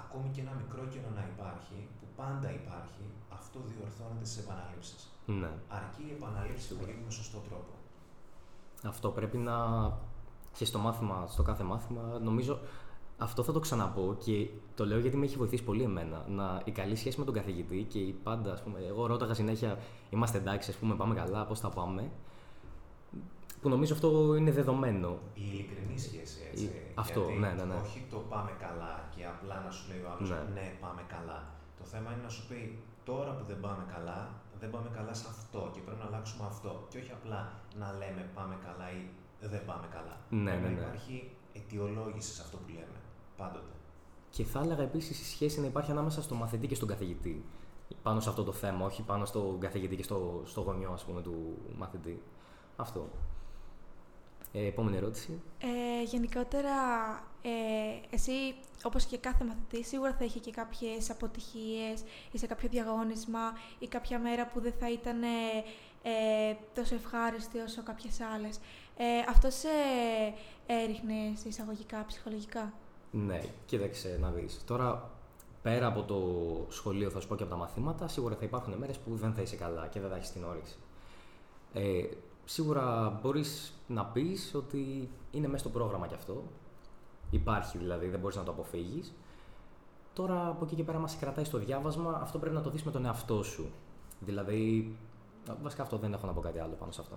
ακόμη 0.00 0.28
και 0.34 0.40
ένα 0.40 0.54
μικρό 0.62 0.82
κενό 0.92 1.10
να 1.18 1.24
υπάρχει, 1.32 1.78
που 1.98 2.06
πάντα 2.16 2.48
υπάρχει, 2.60 3.04
αυτό 3.38 3.58
διορθώνεται 3.70 4.26
στις 4.30 4.42
επαναλήψεις. 4.44 5.00
Ναι. 5.26 5.50
Αρκεί 5.78 6.02
η 6.10 6.12
επαναλήψη 6.18 6.74
να 6.74 6.82
γίνει 6.82 7.02
με 7.04 7.10
σωστό 7.10 7.38
τρόπο. 7.48 7.72
Αυτό 8.92 9.08
πρέπει 9.10 9.38
να. 9.38 9.56
Και 10.56 10.64
στο 10.64 10.78
μάθημα, 10.78 11.26
στο 11.28 11.42
κάθε 11.42 11.62
μάθημα, 11.62 12.18
νομίζω 12.22 12.58
αυτό 13.18 13.42
θα 13.42 13.52
το 13.52 13.60
ξαναπώ 13.60 14.16
και 14.24 14.48
το 14.74 14.86
λέω 14.86 14.98
γιατί 14.98 15.16
με 15.16 15.24
έχει 15.24 15.36
βοηθήσει 15.36 15.62
πολύ 15.62 15.82
εμένα. 15.82 16.24
Να, 16.28 16.62
η 16.64 16.70
καλή 16.70 16.96
σχέση 16.96 17.18
με 17.18 17.24
τον 17.24 17.34
καθηγητή 17.34 17.86
και 17.88 17.98
η 17.98 18.12
πάντα, 18.22 18.52
ας 18.52 18.62
πούμε, 18.62 18.78
εγώ 18.88 19.06
ρώταγα 19.06 19.34
συνέχεια, 19.34 19.78
είμαστε 20.10 20.38
εντάξει, 20.38 20.70
ας 20.70 20.76
πούμε, 20.76 20.94
πάμε 20.94 21.14
καλά, 21.14 21.44
πώς 21.46 21.60
θα 21.60 21.68
πάμε. 21.68 22.10
Που 23.60 23.68
νομίζω 23.68 23.94
αυτό 23.94 24.34
είναι 24.34 24.52
δεδομένο. 24.52 25.18
Η 25.34 25.42
ειλικρινή 25.52 25.98
σχέση, 25.98 26.38
έτσι. 26.50 26.64
Η... 26.64 26.92
Αυτό, 26.94 27.20
γιατί 27.20 27.38
ναι, 27.40 27.52
ναι, 27.52 27.64
ναι. 27.64 27.74
Όχι 27.84 28.04
το 28.10 28.16
πάμε 28.16 28.50
καλά 28.64 28.94
και 29.16 29.22
απλά 29.26 29.56
να 29.66 29.70
σου 29.70 29.84
λέει 29.90 30.00
ο 30.06 30.08
άλλος, 30.12 30.28
Ναι. 30.30 30.42
ναι, 30.54 30.66
πάμε 30.80 31.02
καλά. 31.14 31.38
Το 31.78 31.84
θέμα 31.92 32.08
είναι 32.12 32.22
να 32.22 32.28
σου 32.28 32.46
πει, 32.48 32.60
τώρα 33.04 33.30
που 33.36 33.44
δεν 33.50 33.60
πάμε 33.60 33.84
καλά, 33.94 34.20
δεν 34.60 34.70
πάμε 34.70 34.88
καλά 34.98 35.14
σε 35.14 35.26
αυτό 35.34 35.60
και 35.72 35.80
πρέπει 35.84 36.00
να 36.02 36.06
αλλάξουμε 36.10 36.44
αυτό. 36.52 36.72
Και 36.90 36.98
όχι 36.98 37.12
απλά 37.18 37.40
να 37.82 37.88
λέμε 38.00 38.22
πάμε 38.34 38.54
καλά 38.66 38.86
ή 38.98 39.00
δεν 39.40 39.64
πάμε 39.64 39.86
καλά. 39.92 40.20
Ναι, 40.30 40.50
Πρέπει 40.50 40.62
ναι, 40.62 40.68
να 40.68 40.74
ναι. 40.74 40.86
υπάρχει 40.86 41.30
αιτιολόγηση 41.52 42.32
σε 42.34 42.42
αυτό 42.42 42.56
που 42.56 42.68
λέμε. 42.68 43.00
Πάντοτε. 43.36 43.72
Και 44.30 44.44
θα 44.44 44.60
έλεγα 44.60 44.82
επίσης 44.82 45.20
η 45.20 45.24
σχέση 45.24 45.60
να 45.60 45.66
υπάρχει 45.66 45.90
ανάμεσα 45.90 46.22
στο 46.22 46.34
μαθητή 46.34 46.66
και 46.66 46.74
στον 46.74 46.88
καθηγητή. 46.88 47.44
Πάνω 48.02 48.20
σε 48.20 48.28
αυτό 48.28 48.44
το 48.44 48.52
θέμα, 48.52 48.86
όχι 48.86 49.02
πάνω 49.02 49.24
στον 49.24 49.60
καθηγητή 49.60 49.96
και 49.96 50.02
στο, 50.02 50.42
στο 50.44 50.60
γονιό, 50.60 50.90
ας 50.92 51.04
πούμε, 51.04 51.22
του 51.22 51.58
μαθητή. 51.76 52.22
Αυτό. 52.76 53.08
Ε, 54.52 54.66
επόμενη 54.66 54.96
ερώτηση. 54.96 55.40
Ε, 55.58 56.02
γενικότερα, 56.02 56.74
ε, 57.42 57.50
εσύ, 58.10 58.32
όπως 58.82 59.04
και 59.04 59.18
κάθε 59.18 59.44
μαθητή, 59.44 59.84
σίγουρα 59.84 60.14
θα 60.14 60.24
είχε 60.24 60.38
και 60.38 60.50
κάποιες 60.50 61.10
αποτυχίες 61.10 62.04
ή 62.32 62.38
σε 62.38 62.46
κάποιο 62.46 62.68
διαγώνισμα 62.68 63.52
ή 63.78 63.88
κάποια 63.88 64.18
μέρα 64.18 64.46
που 64.46 64.60
δεν 64.60 64.72
θα 64.80 64.90
ήταν 64.90 65.22
ε, 65.22 65.26
ε, 66.02 66.56
τόσο 66.74 66.94
ευχάριστη 66.94 67.58
όσο 67.58 67.82
κάποιες 67.82 68.20
άλλες. 68.20 68.58
Ε, 68.96 69.04
αυτό 69.28 69.50
σε 69.50 69.68
έριχνε 70.66 71.14
σε 71.34 71.48
εισαγωγικά, 71.48 72.04
ψυχολογικά; 72.06 72.72
Ναι, 73.10 73.40
κοίταξε 73.66 74.18
να 74.20 74.30
δεις. 74.30 74.60
Τώρα, 74.66 75.10
πέρα 75.62 75.86
από 75.86 76.02
το 76.02 76.20
σχολείο, 76.68 77.10
θα 77.10 77.20
σου 77.20 77.28
πω 77.28 77.36
και 77.36 77.42
από 77.42 77.52
τα 77.52 77.58
μαθήματα, 77.58 78.08
σίγουρα 78.08 78.34
θα 78.34 78.44
υπάρχουν 78.44 78.72
μέρες 78.72 78.98
που 78.98 79.16
δεν 79.16 79.32
θα 79.32 79.42
είσαι 79.42 79.56
καλά 79.56 79.86
και 79.86 80.00
δεν 80.00 80.10
θα 80.10 80.16
έχεις 80.16 80.32
την 80.32 80.44
όρεξη. 80.44 80.74
Ε, 81.72 82.04
σίγουρα 82.44 83.18
μπορείς 83.22 83.72
να 83.86 84.04
πεις 84.04 84.54
ότι 84.54 85.08
είναι 85.30 85.46
μέσα 85.46 85.58
στο 85.58 85.68
πρόγραμμα 85.68 86.06
κι 86.06 86.14
αυτό. 86.14 86.42
Υπάρχει 87.30 87.78
δηλαδή, 87.78 88.08
δεν 88.08 88.20
μπορείς 88.20 88.36
να 88.36 88.42
το 88.42 88.50
αποφύγεις. 88.50 89.12
Τώρα, 90.12 90.46
από 90.48 90.64
εκεί 90.64 90.74
και 90.74 90.84
πέρα, 90.84 90.98
μας 90.98 91.10
σε 91.10 91.16
κρατάει 91.16 91.44
στο 91.44 91.58
διάβασμα, 91.58 92.18
αυτό 92.22 92.38
πρέπει 92.38 92.54
να 92.54 92.62
το 92.62 92.70
δεις 92.70 92.82
με 92.82 92.90
τον 92.90 93.04
εαυτό 93.04 93.42
σου. 93.42 93.70
Δηλαδή, 94.20 94.96
βασικά 95.62 95.82
αυτό 95.82 95.96
δεν 95.96 96.12
έχω 96.12 96.26
να 96.26 96.32
πω 96.32 96.40
κάτι 96.40 96.58
άλλο 96.58 96.74
πάνω 96.78 96.92
σε 96.92 97.00
αυτό. 97.00 97.16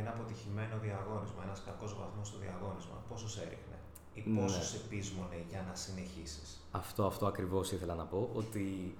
Ένα 0.00 0.10
αποτυχημένο 0.10 0.74
διαγώνισμα, 0.82 1.40
ένας 1.46 1.62
κακός 1.66 1.92
βαθμός 1.98 2.28
στο 2.28 2.38
διαγώνισμα, 2.38 2.96
πόσος 3.08 3.32
σε 3.32 3.40
έριχνε 3.40 3.78
ή 4.14 4.20
Ναι. 4.26 4.40
πόσο 4.40 4.62
σε 4.62 4.78
πείσμονε 4.88 5.38
για 5.50 5.64
να 5.68 5.74
συνεχίσεις; 5.74 6.48
Αυτό, 6.70 7.06
αυτό 7.06 7.26
ακριβώς 7.26 7.72
ήθελα 7.72 7.94
να 7.94 8.04
πω, 8.04 8.30
ότι 8.34 8.94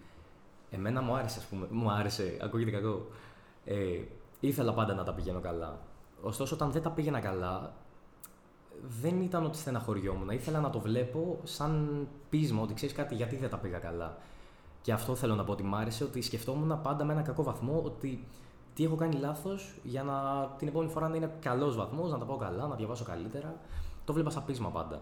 εμένα 0.71 1.01
μου 1.03 1.15
άρεσε, 1.15 1.39
ας 1.39 1.45
πούμε, 1.45 1.67
μου 1.71 1.91
άρεσε, 1.91 2.37
ακούγεται 2.43 2.71
κακό, 2.71 3.07
ε, 3.65 4.01
ήθελα 4.41 4.73
πάντα 4.75 4.95
να 4.95 5.05
τα 5.05 5.13
πηγαίνω 5.15 5.41
καλά. 5.41 5.79
Ωστόσο, 6.23 6.55
όταν 6.55 6.71
δεν 6.73 6.83
τα 6.83 6.91
πήγαινα 6.91 7.21
καλά, 7.21 7.73
δεν 9.01 9.21
ήταν 9.21 9.45
ότι 9.45 9.57
στεναχωριόμουν, 9.59 10.29
ήθελα 10.31 10.61
να 10.61 10.71
το 10.71 10.81
βλέπω 10.81 11.39
σαν 11.45 12.07
πείσμα, 12.31 12.63
ότι 12.63 12.75
ξέρεις 12.75 12.95
κάτι, 12.95 13.15
γιατί 13.15 13.37
δεν 13.37 13.51
τα 13.51 13.57
πήγα 13.59 13.79
καλά. 13.79 14.17
Και 14.83 14.93
αυτό 14.93 15.15
θέλω 15.15 15.35
να 15.35 15.45
πω 15.45 15.53
ότι 15.53 15.63
μ' 15.63 15.75
άρεσε, 15.75 16.05
ότι 16.05 16.23
σκεφτόμουν 16.23 16.81
πάντα 16.83 17.05
με 17.05 17.13
ένα 17.13 17.23
κακό 17.23 17.43
βαθμό, 17.43 17.83
ότι 17.85 18.25
τι 18.79 18.85
έχω 18.85 18.95
κάνει 18.95 19.17
λάθος 19.17 19.79
για 19.83 20.03
να 20.03 20.47
την 20.59 20.69
επόμενη 20.69 20.91
φορά 20.91 21.09
να 21.09 21.17
είναι 21.17 21.37
καλός 21.41 21.77
βαθμός, 21.77 22.11
να 22.11 22.19
τα 22.19 22.25
πάω 22.25 22.37
καλά, 22.37 22.67
να 22.67 22.75
διαβάσω 22.75 23.05
καλύτερα. 23.05 23.61
Το 24.05 24.13
βλέπα 24.13 24.31
σαν 24.31 24.45
πείσμα 24.45 24.71
πάντα. 24.71 25.01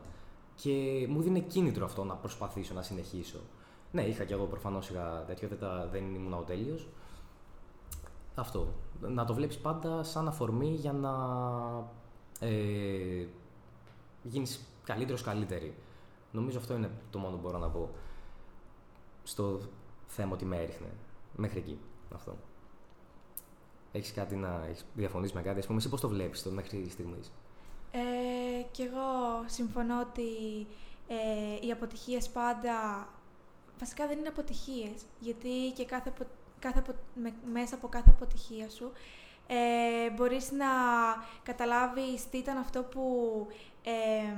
Και 0.54 1.06
μου 1.08 1.22
δίνει 1.22 1.40
κίνητρο 1.40 1.84
αυτό 1.84 2.04
να 2.04 2.14
προσπαθήσω 2.14 2.74
να 2.74 2.82
συνεχίσω. 2.82 3.38
Ναι, 3.92 4.02
είχα 4.02 4.24
κι 4.24 4.32
εγώ 4.32 4.44
προφανώς 4.44 4.90
είχα 4.90 5.24
τέτοιο, 5.26 5.48
δεν, 5.48 5.58
τα, 5.58 5.88
δεν 5.92 6.14
ήμουν 6.14 6.32
ο 6.32 6.42
τέλειος. 6.46 6.88
Αυτό. 8.34 8.66
Να 9.00 9.24
το 9.24 9.34
βλέπεις 9.34 9.58
πάντα 9.58 10.02
σαν 10.02 10.28
αφορμή 10.28 10.68
για 10.68 10.92
να 10.92 11.12
ε, 12.40 13.26
γίνεις 14.22 14.66
καλύτερος 14.84 15.22
καλύτερη. 15.22 15.74
Νομίζω 16.32 16.58
αυτό 16.58 16.74
είναι 16.74 16.90
το 17.10 17.18
μόνο 17.18 17.36
που 17.36 17.42
μπορώ 17.42 17.58
να 17.58 17.68
πω 17.68 17.90
στο 19.22 19.60
θέμα 20.06 20.32
ότι 20.32 20.44
με 20.44 20.56
έριχνε. 20.56 20.88
Μέχρι 21.36 21.58
εκεί. 21.58 21.78
Αυτό. 22.14 22.36
Έχεις 23.96 24.12
κάτι 24.12 24.34
να 24.36 24.64
έχεις 24.68 24.84
διαφωνήσει 24.94 25.34
με 25.34 25.42
κάτι, 25.42 25.58
ας 25.58 25.66
πούμε, 25.66 25.78
εσύ 25.78 25.88
πώς 25.88 26.00
το 26.00 26.08
βλέπεις 26.08 26.42
το 26.42 26.50
μέχρι 26.50 26.88
στιγμής; 26.90 27.32
Ε, 27.90 28.62
και 28.70 28.82
εγώ 28.82 29.44
συμφωνώ 29.46 30.00
ότι 30.00 30.30
ε, 31.08 31.66
οι 31.66 31.70
αποτυχίες 31.70 32.28
πάντα, 32.28 33.08
βασικά 33.78 34.06
δεν 34.06 34.18
είναι 34.18 34.28
αποτυχίες, 34.28 35.02
γιατί 35.20 35.72
και 35.74 35.84
κάθε, 35.84 36.08
απο- 36.08 36.30
κάθε, 36.58 36.78
απο- 36.78 36.94
με- 37.14 37.34
μέσα 37.52 37.74
από 37.74 37.88
κάθε 37.88 38.10
αποτυχία 38.10 38.68
σου 38.70 38.92
ε, 39.46 40.10
μπορείς 40.10 40.50
να 40.50 40.66
καταλάβεις 41.42 42.28
τι 42.30 42.38
ήταν 42.38 42.56
αυτό 42.56 42.82
που 42.82 43.02
ε, 43.84 44.36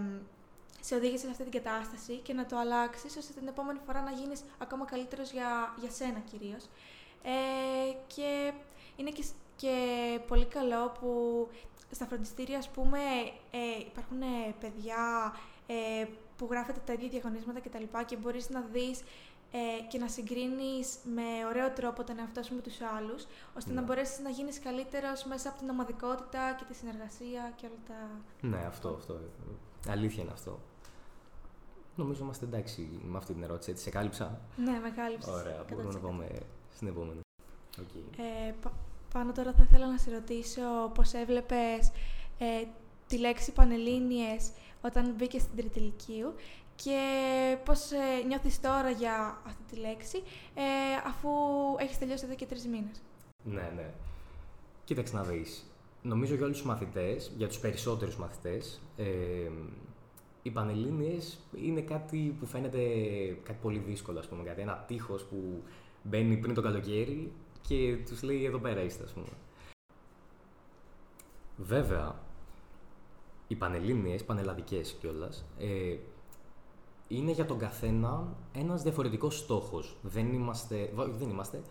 σε 0.80 0.94
οδήγησε 0.94 1.24
σε 1.24 1.30
αυτή 1.30 1.42
την 1.42 1.62
κατάσταση 1.62 2.16
και 2.16 2.32
να 2.32 2.46
το 2.46 2.58
αλλάξεις 2.58 3.16
ώστε 3.16 3.32
την 3.38 3.48
επόμενη 3.48 3.78
φορά 3.86 4.02
να 4.02 4.10
γίνεις 4.10 4.40
ακόμα 4.58 4.84
καλύτερος 4.84 5.30
για, 5.32 5.74
για 5.80 5.90
σένα 5.90 6.18
κυρίως. 6.30 6.64
Ε, 7.22 7.92
και 8.14 8.52
είναι 8.96 9.10
και, 9.10 9.22
σ- 9.22 9.34
και 9.60 9.74
πολύ 10.28 10.44
καλό 10.44 10.88
που 11.00 11.10
στα 11.90 12.06
φροντιστήρια, 12.06 12.58
ας 12.58 12.68
πούμε, 12.68 12.98
ε, 13.50 13.80
υπάρχουν 13.86 14.20
ε, 14.22 14.54
παιδιά 14.60 15.34
ε, 15.66 16.06
που 16.36 16.46
γράφετε 16.50 16.80
τα 16.84 16.92
ίδια 16.92 17.08
διαγωνίσματα 17.08 17.60
κτλ. 17.60 17.78
Και, 17.82 18.04
και 18.06 18.16
μπορείς 18.16 18.50
να 18.50 18.60
δεις 18.72 19.00
ε, 19.52 19.58
και 19.88 19.98
να 19.98 20.08
συγκρίνεις 20.08 20.98
με 21.14 21.46
ωραίο 21.48 21.70
τρόπο 21.70 22.04
τον 22.04 22.18
εαυτό 22.18 22.42
σου 22.42 22.54
με 22.54 22.60
τους 22.60 22.80
άλλους, 22.80 23.26
ώστε 23.56 23.72
να 23.72 23.80
Ναι. 23.80 23.86
μπορέσεις 23.86 24.18
να 24.18 24.30
γίνεις 24.30 24.60
καλύτερος 24.60 25.24
μέσα 25.24 25.48
από 25.48 25.58
την 25.58 25.68
ομαδικότητα 25.68 26.54
και 26.58 26.64
τη 26.68 26.74
συνεργασία 26.74 27.52
και 27.56 27.66
όλα 27.66 27.80
τα... 27.88 28.10
Ναι, 28.48 28.64
αυτό, 28.66 28.88
αυτό. 28.88 29.20
Αλήθεια 29.88 30.22
είναι 30.22 30.32
αυτό. 30.32 30.58
Νομίζω 31.96 32.22
είμαστε 32.24 32.44
εντάξει 32.44 33.00
με 33.04 33.16
αυτή 33.18 33.32
την 33.32 33.42
ερώτηση. 33.42 33.70
Έτσι, 33.70 33.82
σε 33.82 33.90
κάλυψα. 33.90 34.40
Ναι, 34.56 34.78
μεγάλη 34.82 35.18
Ωραία, 35.28 35.64
μπορούμε 35.70 35.92
να 35.92 35.98
πάμε 35.98 36.26
στην 36.74 36.86
επόμενη. 36.88 37.20
Okay. 37.76 38.18
Ε, 38.48 38.52
πα- 38.62 38.72
πάνω 39.12 39.32
τώρα 39.32 39.52
θα 39.52 39.66
ήθελα 39.68 39.90
να 39.90 39.98
σε 39.98 40.10
ρωτήσω 40.10 40.90
πώς 40.94 41.12
έβλεπες 41.12 41.92
ε, 42.38 42.64
τη 43.06 43.18
λέξη 43.18 43.52
Πανελλήνιες 43.52 44.50
όταν 44.80 45.14
μπήκες 45.16 45.42
στην 45.42 45.56
τρίτη 45.56 45.78
ηλικίου 45.78 46.34
και 46.74 47.00
πώς 47.64 47.90
ε, 47.90 48.26
νιώθεις 48.26 48.60
τώρα 48.60 48.90
για 48.90 49.38
αυτή 49.46 49.62
τη 49.70 49.76
λέξη 49.76 50.22
ε, 50.54 50.62
αφού 51.06 51.28
έχεις 51.78 51.98
τελειώσει 51.98 52.24
εδώ 52.24 52.34
και 52.34 52.46
τρεις 52.46 52.66
μήνες. 52.66 53.02
Ναι, 53.44 53.72
ναι. 53.76 53.90
Κοίταξε 54.84 55.14
να 55.14 55.22
δεις. 55.22 55.72
Νομίζω 56.02 56.34
για 56.34 56.44
όλους 56.44 56.56
τους 56.56 56.66
μαθητές, 56.66 57.32
για 57.36 57.48
τους 57.48 57.58
περισσότερους 57.58 58.16
μαθητές, 58.16 58.80
ε, 58.96 59.04
οι 60.42 60.50
Πανελλήνιες 60.50 61.38
είναι 61.54 61.80
κάτι 61.80 62.36
που 62.40 62.46
φαίνεται 62.46 62.78
κάτι 63.42 63.58
πολύ 63.62 63.78
δύσκολο, 63.78 64.18
ας 64.18 64.28
πούμε. 64.28 64.42
Κάτι, 64.42 64.60
ένα 64.60 64.84
τείχος 64.86 65.24
που 65.24 65.62
μπαίνει 66.02 66.36
πριν 66.36 66.54
το 66.54 66.62
καλοκαίρι 66.62 67.32
και 67.60 67.98
τους 68.06 68.22
λέει 68.22 68.44
εδώ 68.44 68.58
πέρα 68.58 68.80
είστε, 68.80 69.04
ας 69.04 69.12
πούμε. 69.12 69.26
Βέβαια, 71.56 72.14
οι 73.48 73.54
Πανελλήνιες, 73.54 74.24
πανελλαδικές 74.24 74.96
κιόλας, 75.00 75.44
ε, 75.58 75.96
είναι 77.08 77.30
για 77.30 77.46
τον 77.46 77.58
καθένα 77.58 78.36
ένας 78.52 78.82
διαφορετικός 78.82 79.38
στόχος. 79.38 79.96
Δεν 80.02 80.32
είμαστε, 80.32 80.90
βα- 80.94 81.08
δεν 81.08 81.30
είμαστε, 81.30 81.62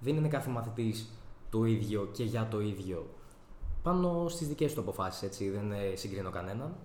δεν 0.00 0.16
είναι 0.16 0.28
κάθε 0.28 0.50
μαθητής 0.50 1.12
το 1.50 1.64
ίδιο 1.64 2.08
και 2.12 2.24
για 2.24 2.48
το 2.48 2.60
ίδιο. 2.60 3.06
Πάνω 3.82 4.28
στις 4.28 4.48
δικές 4.48 4.74
του 4.74 4.80
αποφάσεις, 4.80 5.22
έτσι, 5.22 5.50
δεν 5.50 5.72
ε, 5.72 5.96
συγκρίνω 5.96 6.30
κανέναν. 6.30 6.76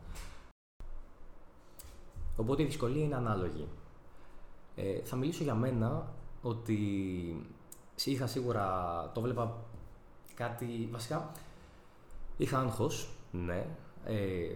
Οπότε 2.37 2.61
η 2.61 2.65
δυσκολία 2.65 3.03
είναι 3.03 3.15
ανάλογη. 3.15 3.67
Ε, 4.75 5.01
θα 5.03 5.15
μιλήσω 5.15 5.43
για 5.43 5.55
μένα 5.55 6.13
ότι 6.41 7.45
είχα 8.05 8.27
σίγουρα, 8.27 9.11
το 9.13 9.21
βλέπα 9.21 9.57
κάτι, 10.33 10.87
βασικά 10.91 11.31
είχα 12.37 12.59
άγχος, 12.59 13.09
ναι. 13.31 13.65
Ε, 14.05 14.55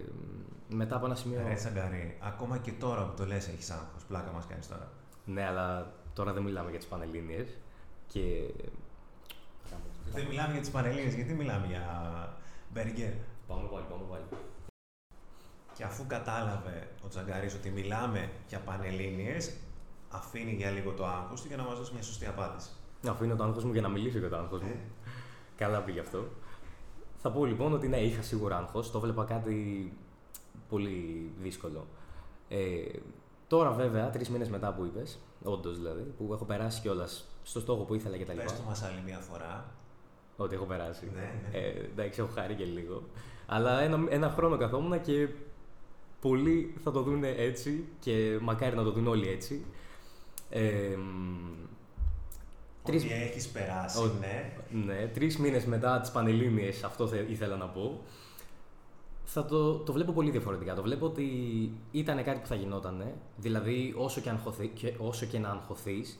μετά 0.68 0.96
από 0.96 1.06
ένα 1.06 1.14
σημείο... 1.14 1.42
Ρε 1.46 1.54
Τσαγκαρή, 1.54 2.18
ακόμα 2.22 2.58
και 2.58 2.72
τώρα 2.72 3.04
που 3.04 3.14
το 3.16 3.26
λες 3.26 3.48
έχεις 3.48 3.70
άγχος, 3.70 4.04
πλάκα 4.04 4.30
μας 4.32 4.46
κάνεις 4.46 4.68
τώρα. 4.68 4.88
Ναι, 5.24 5.46
αλλά 5.46 5.92
τώρα 6.12 6.32
δεν 6.32 6.42
μιλάμε 6.42 6.70
για 6.70 6.78
τις 6.78 6.88
Πανελλήνιες 6.88 7.48
και... 8.06 8.52
Δεν 10.12 10.26
μιλάμε 10.26 10.52
για 10.52 10.60
τις 10.60 10.70
Πανελλήνιες, 10.70 11.14
γιατί 11.14 11.32
μιλάμε 11.32 11.66
για 11.66 11.84
μπεργκέρ. 12.72 13.12
Πάμε 13.46 13.68
πάλι, 13.68 13.84
πάμε 13.90 14.04
πάλι. 14.10 14.24
Και 15.74 15.84
αφού 15.84 16.06
κατάλαβε 16.06 16.88
ο 17.04 17.08
Τσαγκαρής 17.08 17.54
ότι 17.54 17.70
μιλάμε 17.70 18.30
για 18.48 18.58
Πανελλήνιες, 18.58 19.56
αφήνει 20.08 20.52
για 20.52 20.70
λίγο 20.70 20.92
το 20.92 21.06
άγχος 21.06 21.40
του 21.40 21.46
για 21.46 21.56
να 21.56 21.62
μας 21.62 21.78
δώσει 21.78 21.92
μια 21.92 22.02
σωστή 22.02 22.26
απάντηση. 22.26 22.70
Αφήνω 23.08 23.36
το 23.36 23.44
άγχος 23.44 23.64
μου 23.64 23.72
για 23.72 23.80
να 23.80 23.88
μιλήσω 23.88 24.18
για 24.18 24.28
το 24.28 24.36
άγχος 24.36 24.60
μου. 24.60 24.70
Ε. 24.72 24.78
Καλά 25.56 25.80
πήγε 25.80 26.00
αυτό. 26.00 26.24
Θα 27.16 27.30
πω 27.30 27.44
λοιπόν 27.44 27.72
ότι 27.72 27.88
ναι, 27.88 28.00
είχα 28.00 28.22
σίγουρα 28.22 28.56
άγχος. 28.56 28.90
Το 28.90 29.00
βλέπα 29.00 29.24
κάτι 29.24 29.92
πολύ 30.68 31.30
δύσκολο. 31.42 31.86
Ε, 32.48 32.84
τώρα 33.46 33.70
βέβαια, 33.70 34.10
τρεις 34.10 34.28
μήνες 34.28 34.48
μετά 34.48 34.72
που 34.72 34.84
είπες, 34.84 35.18
όντως 35.42 35.76
δηλαδή, 35.76 36.02
που 36.02 36.32
έχω 36.32 36.44
περάσει 36.44 36.80
κιόλας 36.80 37.28
στο 37.42 37.60
στόχο 37.60 37.82
που 37.82 37.94
ήθελα 37.94 38.16
και 38.16 38.24
τα 38.24 38.32
λοιπά. 38.32 38.44
Πες 38.44 38.56
το 38.56 38.62
μας 38.66 38.82
άλλη 38.82 39.02
μια 39.04 39.18
φορά. 39.18 39.74
Ότι 40.36 40.54
έχω 40.54 40.64
περάσει. 40.64 41.10
Ναι, 41.14 41.20
ναι. 41.20 41.58
Ε, 41.58 41.68
εντάξει, 41.68 42.20
έχω 42.20 42.30
χάρη 42.34 42.54
και 42.54 42.64
λίγο. 42.64 43.02
Αλλά 43.46 43.80
ένα, 43.80 44.06
ένα 44.08 44.30
χρόνο 44.30 44.56
καθόμουν 44.56 45.00
και 45.00 45.28
πολλοί 46.20 46.74
θα 46.82 46.90
το 46.90 47.02
δουν 47.02 47.24
έτσι 47.24 47.84
και 48.00 48.38
μακάρι 48.42 48.76
να 48.76 48.82
το 48.82 48.90
δουν 48.90 49.06
όλοι 49.06 49.28
έτσι. 49.28 49.64
Ε, 50.50 50.96
Τρεις... 52.84 53.04
Ότι 53.04 53.12
έχεις 53.12 53.48
περάσει, 53.48 53.98
Ο... 53.98 54.12
ναι. 54.20 54.52
Ναι, 54.84 55.06
τρεις 55.06 55.38
μήνες 55.38 55.64
μετά 55.64 56.00
τις 56.00 56.10
Πανελλήνιες, 56.10 56.84
αυτό 56.84 57.08
ήθελα 57.28 57.56
να 57.56 57.66
πω, 57.66 58.00
θα 59.24 59.44
το, 59.44 59.76
το 59.78 59.92
βλέπω 59.92 60.12
πολύ 60.12 60.30
διαφορετικά. 60.30 60.74
Το 60.74 60.82
βλέπω 60.82 61.06
ότι 61.06 61.28
ήταν 61.90 62.24
κάτι 62.24 62.38
που 62.40 62.46
θα 62.46 62.54
γινόταν. 62.54 63.12
Δηλαδή, 63.36 63.94
όσο 63.96 64.20
και, 64.20 64.30
αγχωθεί, 64.30 64.68
και, 64.68 64.94
όσο 64.98 65.26
και 65.26 65.38
να 65.38 65.50
αγχωθείς, 65.50 66.18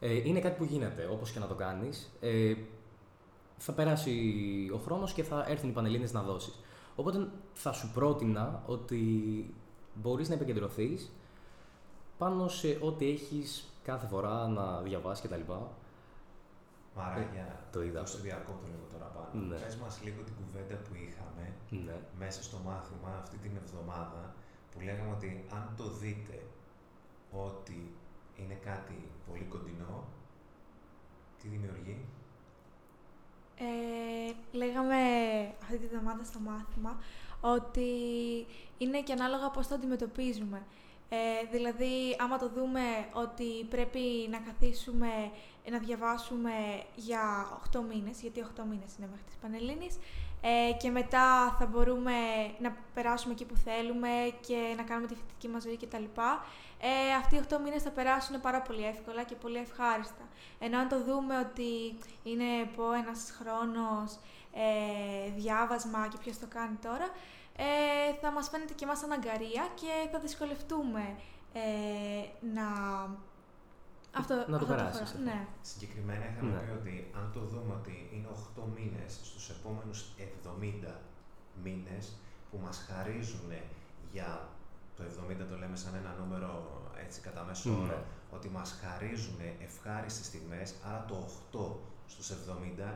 ε, 0.00 0.28
είναι 0.28 0.40
κάτι 0.40 0.58
που 0.58 0.64
γίνεται, 0.64 1.08
όπως 1.12 1.30
και 1.30 1.38
να 1.38 1.46
το 1.46 1.54
κάνεις. 1.54 2.12
Ε, 2.20 2.54
θα 3.56 3.72
περάσει 3.72 4.14
ο 4.74 4.76
χρόνος 4.76 5.12
και 5.12 5.22
θα 5.22 5.44
έρθουν 5.48 5.68
οι 5.68 5.72
Πανελλήνες 5.72 6.12
να 6.12 6.22
δώσεις. 6.22 6.54
Οπότε 6.96 7.28
θα 7.54 7.72
σου 7.72 7.90
πρότεινα 7.94 8.62
ότι 8.66 9.00
μπορείς 9.94 10.28
να 10.28 10.34
επικεντρωθείς 10.34 11.10
πάνω 12.18 12.48
σε 12.48 12.78
ό,τι 12.80 13.08
έχεις 13.10 13.72
κάθε 13.84 14.06
φορά 14.06 14.48
να 14.48 14.80
διαβάσεις 14.80 15.24
κτλ. 15.28 15.52
Μαράγια, 17.00 17.46
ε, 17.54 17.58
το 17.72 17.82
είδα. 17.82 18.02
Το 18.02 18.18
διακόπτω 18.26 18.66
λίγο 18.72 18.86
τώρα 18.92 19.08
πάνω. 19.14 19.44
Ναι. 19.46 19.56
Πες 19.62 19.76
μας 19.82 19.94
λίγο 20.04 20.20
την 20.22 20.34
κουβέντα 20.40 20.76
που 20.84 20.92
είχαμε 21.04 21.44
ναι. 21.86 21.96
μέσα 22.18 22.40
στο 22.42 22.56
μάθημα 22.68 23.10
αυτή 23.22 23.36
την 23.44 23.52
εβδομάδα 23.62 24.22
που 24.70 24.80
λέγαμε 24.86 25.12
ότι 25.16 25.28
αν 25.56 25.64
το 25.76 25.86
δείτε 26.02 26.36
ότι 27.46 27.80
είναι 28.40 28.56
κάτι 28.68 28.98
πολύ 29.26 29.44
κοντινό, 29.44 30.04
τι 31.38 31.48
δημιουργεί; 31.48 31.96
Ε, 33.56 34.32
λέγαμε 34.52 34.96
αυτή 35.62 35.76
τη 35.78 35.84
εβδομάδα 35.84 36.24
στο 36.24 36.38
μάθημα 36.38 36.98
ότι 37.40 37.90
είναι 38.78 39.02
και 39.02 39.12
ανάλογα 39.12 39.50
πώς 39.50 39.68
το 39.68 39.74
αντιμετωπίζουμε. 39.74 40.62
Ε, 41.12 41.16
δηλαδή, 41.50 42.16
άμα 42.18 42.38
το 42.38 42.48
δούμε 42.48 42.80
ότι 43.12 43.64
πρέπει 43.70 44.00
να 44.30 44.38
καθίσουμε 44.38 45.08
να 45.70 45.78
διαβάσουμε 45.78 46.52
για 46.94 47.22
8 47.72 47.80
μήνες, 47.92 48.20
γιατί 48.20 48.40
8 48.40 48.64
μήνες 48.70 48.96
είναι 48.96 49.08
μέχρι 49.10 49.24
τις 49.24 49.36
Πανελλήνιες, 49.40 49.98
ε, 50.40 50.72
και 50.72 50.90
μετά 50.90 51.56
θα 51.58 51.66
μπορούμε 51.66 52.12
να 52.60 52.76
περάσουμε 52.94 53.32
εκεί 53.32 53.44
που 53.44 53.56
θέλουμε 53.56 54.08
και 54.46 54.74
να 54.76 54.82
κάνουμε 54.82 55.06
τη 55.06 55.14
φοιτητική 55.14 55.48
μας 55.48 55.62
ζωή 55.62 55.76
κτλ. 55.76 56.04
Ε, 56.80 57.14
αυτοί 57.18 57.36
οι 57.36 57.40
8 57.48 57.58
μήνες 57.64 57.82
θα 57.82 57.90
περάσουν 57.90 58.40
πάρα 58.40 58.60
πολύ 58.62 58.84
εύκολα 58.84 59.22
και 59.22 59.34
πολύ 59.34 59.56
ευχάριστα. 59.58 60.24
Ενώ 60.58 60.78
αν 60.78 60.88
το 60.88 61.04
δούμε 61.04 61.38
ότι 61.38 61.98
είναι 62.22 62.44
πω 62.76 62.92
ένας 62.92 63.34
χρόνος 63.38 64.18
ε, 64.52 65.30
διάβασμα 65.36 66.08
και 66.08 66.16
ποιος 66.20 66.38
το 66.38 66.46
κάνει 66.46 66.76
τώρα, 66.82 67.08
ε, 67.56 68.14
θα 68.20 68.30
μας 68.30 68.48
φαίνεται 68.48 68.72
και 68.72 68.84
εμάς 68.84 69.02
αναγκαρία 69.02 69.68
και 69.74 70.08
θα 70.12 70.18
δυσκολευτούμε 70.18 71.16
ε, 71.52 71.60
να 72.54 72.66
αυτό, 74.12 74.34
να 74.48 74.58
το 74.58 74.66
περάσεις. 74.66 75.14
Ναι. 75.24 75.46
Συγκεκριμένα 75.62 76.24
είχαμε 76.30 76.50
ναι. 76.50 76.58
πει 76.58 76.70
ότι 76.80 77.10
αν 77.18 77.30
το 77.34 77.40
δούμε 77.40 77.72
ότι 77.80 78.10
είναι 78.12 78.28
8 78.56 78.62
μήνες 78.76 79.20
στους 79.22 79.50
επόμενους 79.50 80.04
70 80.18 80.94
μήνες 81.64 82.04
που 82.50 82.58
μας 82.64 82.86
χαρίζουν 82.88 83.50
για 84.12 84.48
το 84.96 85.02
70 85.02 85.46
το 85.50 85.56
λέμε 85.56 85.76
σαν 85.76 85.94
ένα 85.94 86.14
νούμερο 86.20 86.50
έτσι 87.04 87.20
κατά 87.20 87.44
μέσο 87.44 87.70
ναι. 87.70 87.76
όρο, 87.76 88.04
ότι 88.30 88.48
μας 88.48 88.80
χαρίζουν 88.82 89.38
ευχάριστες 89.66 90.26
στιγμές, 90.26 90.74
άρα 90.86 91.04
το 91.08 91.16
8 91.52 91.58
στους 92.06 92.30
70 92.30 92.34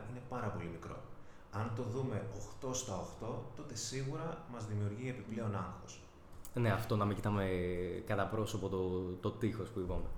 είναι 0.09 0.21
πάρα 0.29 0.47
πολύ 0.47 0.67
μικρό. 0.67 0.97
Αν 1.51 1.71
το 1.75 1.83
δούμε 1.83 2.25
8 2.61 2.69
στα 2.75 3.07
8, 3.21 3.27
τότε 3.55 3.75
σίγουρα 3.75 4.45
μας 4.51 4.65
δημιουργεί 4.65 5.09
επιπλέον 5.09 5.55
άγχος. 5.55 5.99
Ναι, 6.53 6.71
αυτό 6.71 6.95
να 6.95 7.05
μην 7.05 7.15
κοιτάμε 7.15 7.45
κατά 8.05 8.25
πρόσωπο 8.25 8.67
το, 8.67 8.99
το 9.21 9.31
τείχος 9.31 9.69
που 9.69 9.79
είπαμε. 9.79 10.09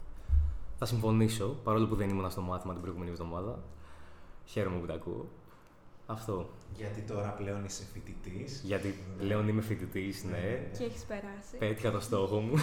Θα 0.80 0.86
συμφωνήσω, 0.86 1.56
παρόλο 1.64 1.88
που 1.88 1.96
δεν 1.96 2.10
ήμουν 2.10 2.30
στο 2.32 2.42
μάθημα 2.42 2.74
την 2.74 2.82
προηγούμενη 2.82 3.12
εβδομάδα. 3.12 3.60
Χαίρομαι 4.46 4.80
που 4.80 4.86
τα 4.86 4.94
ακούω. 4.94 5.28
Αυτό. 6.06 6.50
Γιατί 6.78 7.02
τώρα 7.02 7.30
πλέον 7.30 7.66
είσαι 7.66 7.84
φοιτητής. 7.94 8.62
Γιατί 8.66 8.96
πλέον 9.18 9.48
είμαι 9.48 9.62
φοιτητής, 9.62 10.24
ναι. 10.24 10.70
Και 10.78 10.84
έχεις 10.84 11.04
περάσει. 11.04 11.58
Πέτυχα 11.60 11.92
το 11.92 12.00
στόχο 12.00 12.40
μου. 12.40 12.54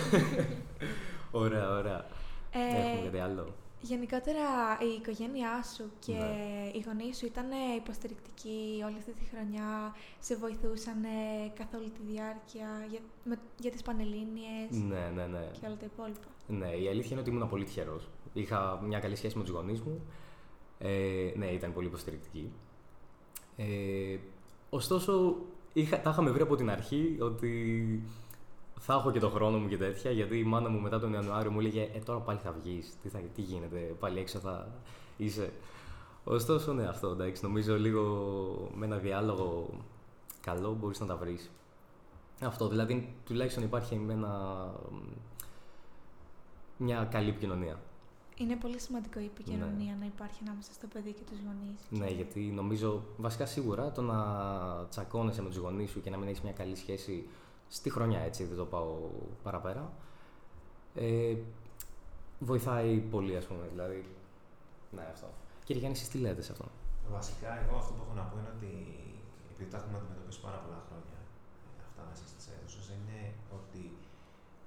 ωραία, 1.42 1.70
ωραία. 1.78 2.06
Ε, 2.50 2.76
Έχουμε 2.76 3.04
κάτι 3.04 3.18
άλλο. 3.18 3.54
Γενικότερα 3.90 4.46
η 4.80 4.90
οικογένειά 4.98 5.62
σου 5.74 5.84
και 5.98 6.12
ναι. 6.12 6.70
οι 6.74 6.84
γονείς 6.86 7.16
σου 7.16 7.26
ήταν 7.26 7.46
υποστηρικτικοί 7.76 8.82
όλη 8.84 8.96
αυτή 8.98 9.12
τη 9.12 9.24
χρονιά, 9.24 9.94
σε 10.20 10.36
βοηθούσαν 10.36 11.02
καθ' 11.54 11.74
όλη 11.74 11.90
τη 11.90 12.02
διάρκεια 12.12 12.68
για, 12.90 13.00
με, 13.24 13.38
για 13.58 13.70
τις 13.70 13.82
Πανελλήνιες 13.82 14.70
ναι, 14.70 15.10
ναι, 15.14 15.26
ναι. 15.26 15.50
και 15.52 15.66
όλα 15.66 15.76
τα 15.76 15.86
υπόλοιπα. 15.92 16.28
Ναι, 16.46 16.68
η 16.68 16.88
αλήθεια 16.88 17.10
είναι 17.10 17.20
ότι 17.20 17.30
ήμουν 17.30 17.48
πολύ 17.48 17.64
τυχερός. 17.64 18.08
Είχα 18.32 18.80
μια 18.86 18.98
καλή 18.98 19.16
σχέση 19.16 19.36
με 19.38 19.44
τους 19.44 19.52
γονείς 19.52 19.80
μου. 19.80 20.00
Ε, 20.78 21.32
ναι, 21.36 21.46
ήταν 21.46 21.72
πολύ 21.72 21.86
υποστηρικτικοί. 21.86 22.52
Ε, 23.56 24.18
ωστόσο, 24.70 25.36
είχα, 25.72 26.00
τα 26.00 26.10
είχαμε 26.10 26.30
βρει 26.30 26.42
από 26.42 26.56
την 26.56 26.70
αρχή 26.70 27.16
ότι 27.20 28.02
θα 28.86 28.94
έχω 28.94 29.10
και 29.10 29.18
το 29.18 29.28
χρόνο 29.28 29.58
μου 29.58 29.68
και 29.68 29.76
τέτοια, 29.76 30.10
γιατί 30.10 30.38
η 30.38 30.44
μάνα 30.44 30.68
μου 30.68 30.80
μετά 30.80 31.00
τον 31.00 31.12
Ιανουάριο 31.12 31.50
μου 31.50 31.60
έλεγε 31.60 31.90
Ε, 31.94 31.98
τώρα 31.98 32.18
πάλι 32.18 32.38
θα 32.38 32.52
βγεις. 32.52 32.96
Τι, 33.02 33.08
τι 33.34 33.42
γίνεται, 33.42 33.78
πάλι 34.00 34.18
έξω 34.18 34.38
θα 34.38 34.68
είσαι. 35.16 35.52
Ωστόσο, 36.24 36.72
ναι, 36.72 36.86
αυτό 36.86 37.08
εντάξει. 37.08 37.44
Νομίζω 37.44 37.78
λίγο 37.78 38.02
με 38.74 38.86
ένα 38.86 38.96
διάλογο 38.96 39.68
καλό 40.40 40.76
μπορείς 40.80 41.00
να 41.00 41.06
τα 41.06 41.16
βρεις. 41.16 41.50
Αυτό 42.40 42.68
δηλαδή 42.68 43.14
τουλάχιστον 43.24 43.62
υπάρχει 43.62 43.96
με 43.96 44.12
ένα, 44.12 44.70
μια 46.76 47.08
καλή 47.10 47.28
επικοινωνία. 47.28 47.80
Είναι 48.36 48.56
πολύ 48.56 48.80
σημαντικό 48.80 49.20
η 49.20 49.24
επικοινωνία 49.24 49.92
ναι. 49.92 49.98
να 49.98 50.06
υπάρχει 50.06 50.38
ανάμεσα 50.46 50.72
στο 50.72 50.86
παιδί 50.86 51.12
και 51.12 51.22
τους 51.30 51.38
γονείς. 51.38 51.80
Ναι, 51.90 52.16
γιατί 52.16 52.40
νομίζω 52.40 53.02
βασικά 53.16 53.46
σίγουρα 53.46 53.90
το 53.90 54.02
να 54.02 54.16
τσακώνεσαι 54.90 55.42
με 55.42 55.48
τους 55.48 55.58
γονείς 55.58 55.90
σου 55.90 56.00
και 56.00 56.10
να 56.10 56.16
μην 56.16 56.28
έχεις 56.28 56.40
μια 56.40 56.52
καλή 56.52 56.76
σχέση 56.76 57.26
στη 57.78 57.88
χρονιά, 57.96 58.20
έτσι, 58.28 58.42
δεν 58.50 58.58
το 58.62 58.66
πάω 58.74 58.92
παραπέρα. 59.42 59.84
Ε, 60.94 61.34
βοηθάει 62.50 62.92
πολύ, 63.14 63.34
ας 63.40 63.46
πούμε, 63.48 63.64
δηλαδή. 63.72 64.00
Ναι, 64.96 65.04
αυτό. 65.14 65.28
Κύριε 65.64 65.80
Γιάννη, 65.82 65.98
εσείς 65.98 66.10
τι 66.12 66.18
λέτε 66.24 66.42
σε 66.46 66.52
αυτό; 66.54 66.66
Βασικά, 67.18 67.50
εγώ 67.62 67.74
αυτό 67.82 67.92
που 67.96 68.02
έχω 68.04 68.14
να 68.20 68.24
πω 68.28 68.34
είναι 68.40 68.52
ότι 68.56 68.72
επειδή 69.50 69.70
τα 69.72 69.78
έχουμε 69.80 69.96
αντιμετωπίσει 70.00 70.40
πάρα 70.46 70.58
πολλά 70.64 70.80
χρόνια 70.88 71.18
ε, 71.66 71.82
αυτά 71.86 72.02
μέσα 72.10 72.24
στις 72.30 72.44
αίθουσες, 72.50 72.86
είναι 72.96 73.18
ότι 73.58 73.82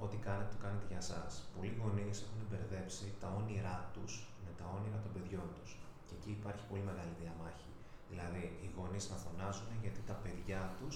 ό,τι 0.03 0.17
κάνετε, 0.25 0.49
το 0.55 0.59
κάνετε 0.65 0.85
για 0.91 1.01
εσά. 1.05 1.21
Πολλοί 1.53 1.71
γονείς 1.81 2.17
έχουν 2.25 2.41
μπερδέψει 2.49 3.05
τα 3.21 3.27
όνειρά 3.39 3.77
τους 3.95 4.11
με 4.45 4.51
τα 4.59 4.65
όνειρα 4.77 4.99
των 5.03 5.11
παιδιών 5.15 5.47
τους. 5.55 5.69
Και 6.07 6.13
εκεί 6.19 6.31
υπάρχει 6.39 6.63
πολύ 6.69 6.83
μεγάλη 6.89 7.13
διαμάχη. 7.21 7.69
Δηλαδή, 8.11 8.43
οι 8.63 8.67
γονείς 8.77 9.03
να 9.11 9.17
φωνάζουν 9.23 9.69
γιατί 9.83 10.01
τα 10.09 10.15
παιδιά 10.23 10.61
τους 10.79 10.95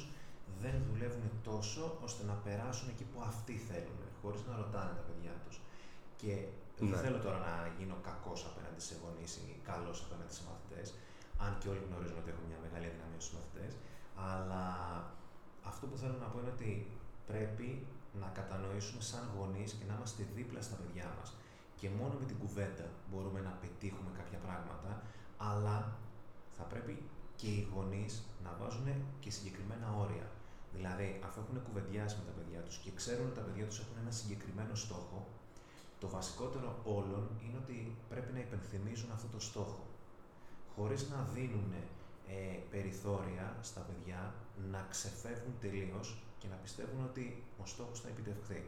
δεν 0.64 0.76
δουλεύουν 0.90 1.26
τόσο 1.50 1.84
ώστε 2.06 2.22
να 2.32 2.36
περάσουν 2.46 2.88
εκεί 2.94 3.06
που 3.12 3.20
αυτοί 3.32 3.56
θέλουν, 3.70 4.00
χωρίς 4.22 4.42
να 4.50 4.54
ρωτάνε 4.62 4.92
τα 5.00 5.04
παιδιά 5.08 5.34
τους. 5.44 5.56
Και 6.22 6.34
δεν 6.80 6.90
ναι. 6.90 7.04
θέλω 7.04 7.20
τώρα 7.26 7.40
να 7.48 7.54
γίνω 7.78 7.98
κακός 8.10 8.40
απέναντι 8.50 8.82
σε 8.88 8.96
γονείς 9.02 9.32
ή 9.44 9.48
καλός 9.70 9.98
απέναντι 10.06 10.34
σε 10.38 10.44
μαθητές, 10.50 10.88
αν 11.44 11.52
και 11.60 11.68
όλοι 11.72 11.84
γνωρίζουν 11.88 12.18
ότι 12.22 12.30
έχω 12.34 12.44
μια 12.50 12.60
μεγάλη 12.66 12.86
αδυναμία 12.90 13.22
στους 13.24 13.36
μαθητές. 13.38 13.72
Αλλά 14.30 14.64
αυτό 15.72 15.84
που 15.90 15.98
θέλω 16.02 16.18
να 16.24 16.28
πω 16.32 16.38
είναι 16.42 16.54
ότι 16.58 16.72
πρέπει 17.30 17.68
να 18.22 18.28
κατανοήσουμε 18.38 19.02
σαν 19.10 19.24
γονείς 19.36 19.70
και 19.78 19.86
να 19.90 19.94
είμαστε 19.98 20.22
δίπλα 20.38 20.62
στα 20.68 20.76
παιδιά 20.80 21.08
μας. 21.18 21.30
Και 21.80 21.88
μόνο 22.00 22.14
με 22.22 22.26
την 22.30 22.38
κουβέντα 22.44 22.86
μπορούμε 23.10 23.40
να 23.48 23.54
πετύχουμε 23.62 24.12
κάποια 24.20 24.40
πράγματα, 24.46 24.92
αλλά 25.50 25.78
θα 26.58 26.64
πρέπει 26.72 26.94
και 27.40 27.48
οι 27.48 27.68
γονείς 27.74 28.12
να 28.46 28.52
βάζουν 28.60 28.88
και 29.20 29.30
συγκεκριμένα 29.36 29.88
όρια. 30.04 30.28
Δηλαδή, 30.76 31.20
αφού 31.28 31.38
έχουν 31.44 31.64
κουβεντιάσει 31.68 32.16
με 32.20 32.24
τα 32.30 32.34
παιδιά 32.38 32.60
τους 32.66 32.78
και 32.84 32.92
ξέρουν 33.00 33.26
ότι 33.26 33.36
τα 33.40 33.46
παιδιά 33.46 33.66
τους 33.70 33.80
έχουν 33.84 33.98
ένα 34.04 34.12
συγκεκριμένο 34.20 34.76
στόχο, 34.76 35.28
το 36.00 36.08
βασικότερο 36.18 36.70
όλων 36.98 37.24
είναι 37.44 37.58
ότι 37.64 37.78
πρέπει 38.10 38.32
να 38.34 38.40
υπενθυμίζουν 38.40 39.12
αυτό 39.12 39.28
το 39.36 39.40
στόχο. 39.40 39.84
Χωρίς 40.76 41.10
να 41.10 41.20
δίνουν 41.34 41.72
ε, 42.28 42.58
περιθώρια 42.74 43.46
στα 43.62 43.82
παιδιά 43.88 44.34
να 44.72 44.88
ξεφεύγουν 44.90 45.56
τελείως 45.64 46.08
και 46.40 46.48
να 46.48 46.56
πιστεύουν 46.64 47.02
ότι 47.10 47.44
ο 47.62 47.66
στόχος 47.66 48.00
θα 48.02 48.08
επιτευχθεί. 48.08 48.62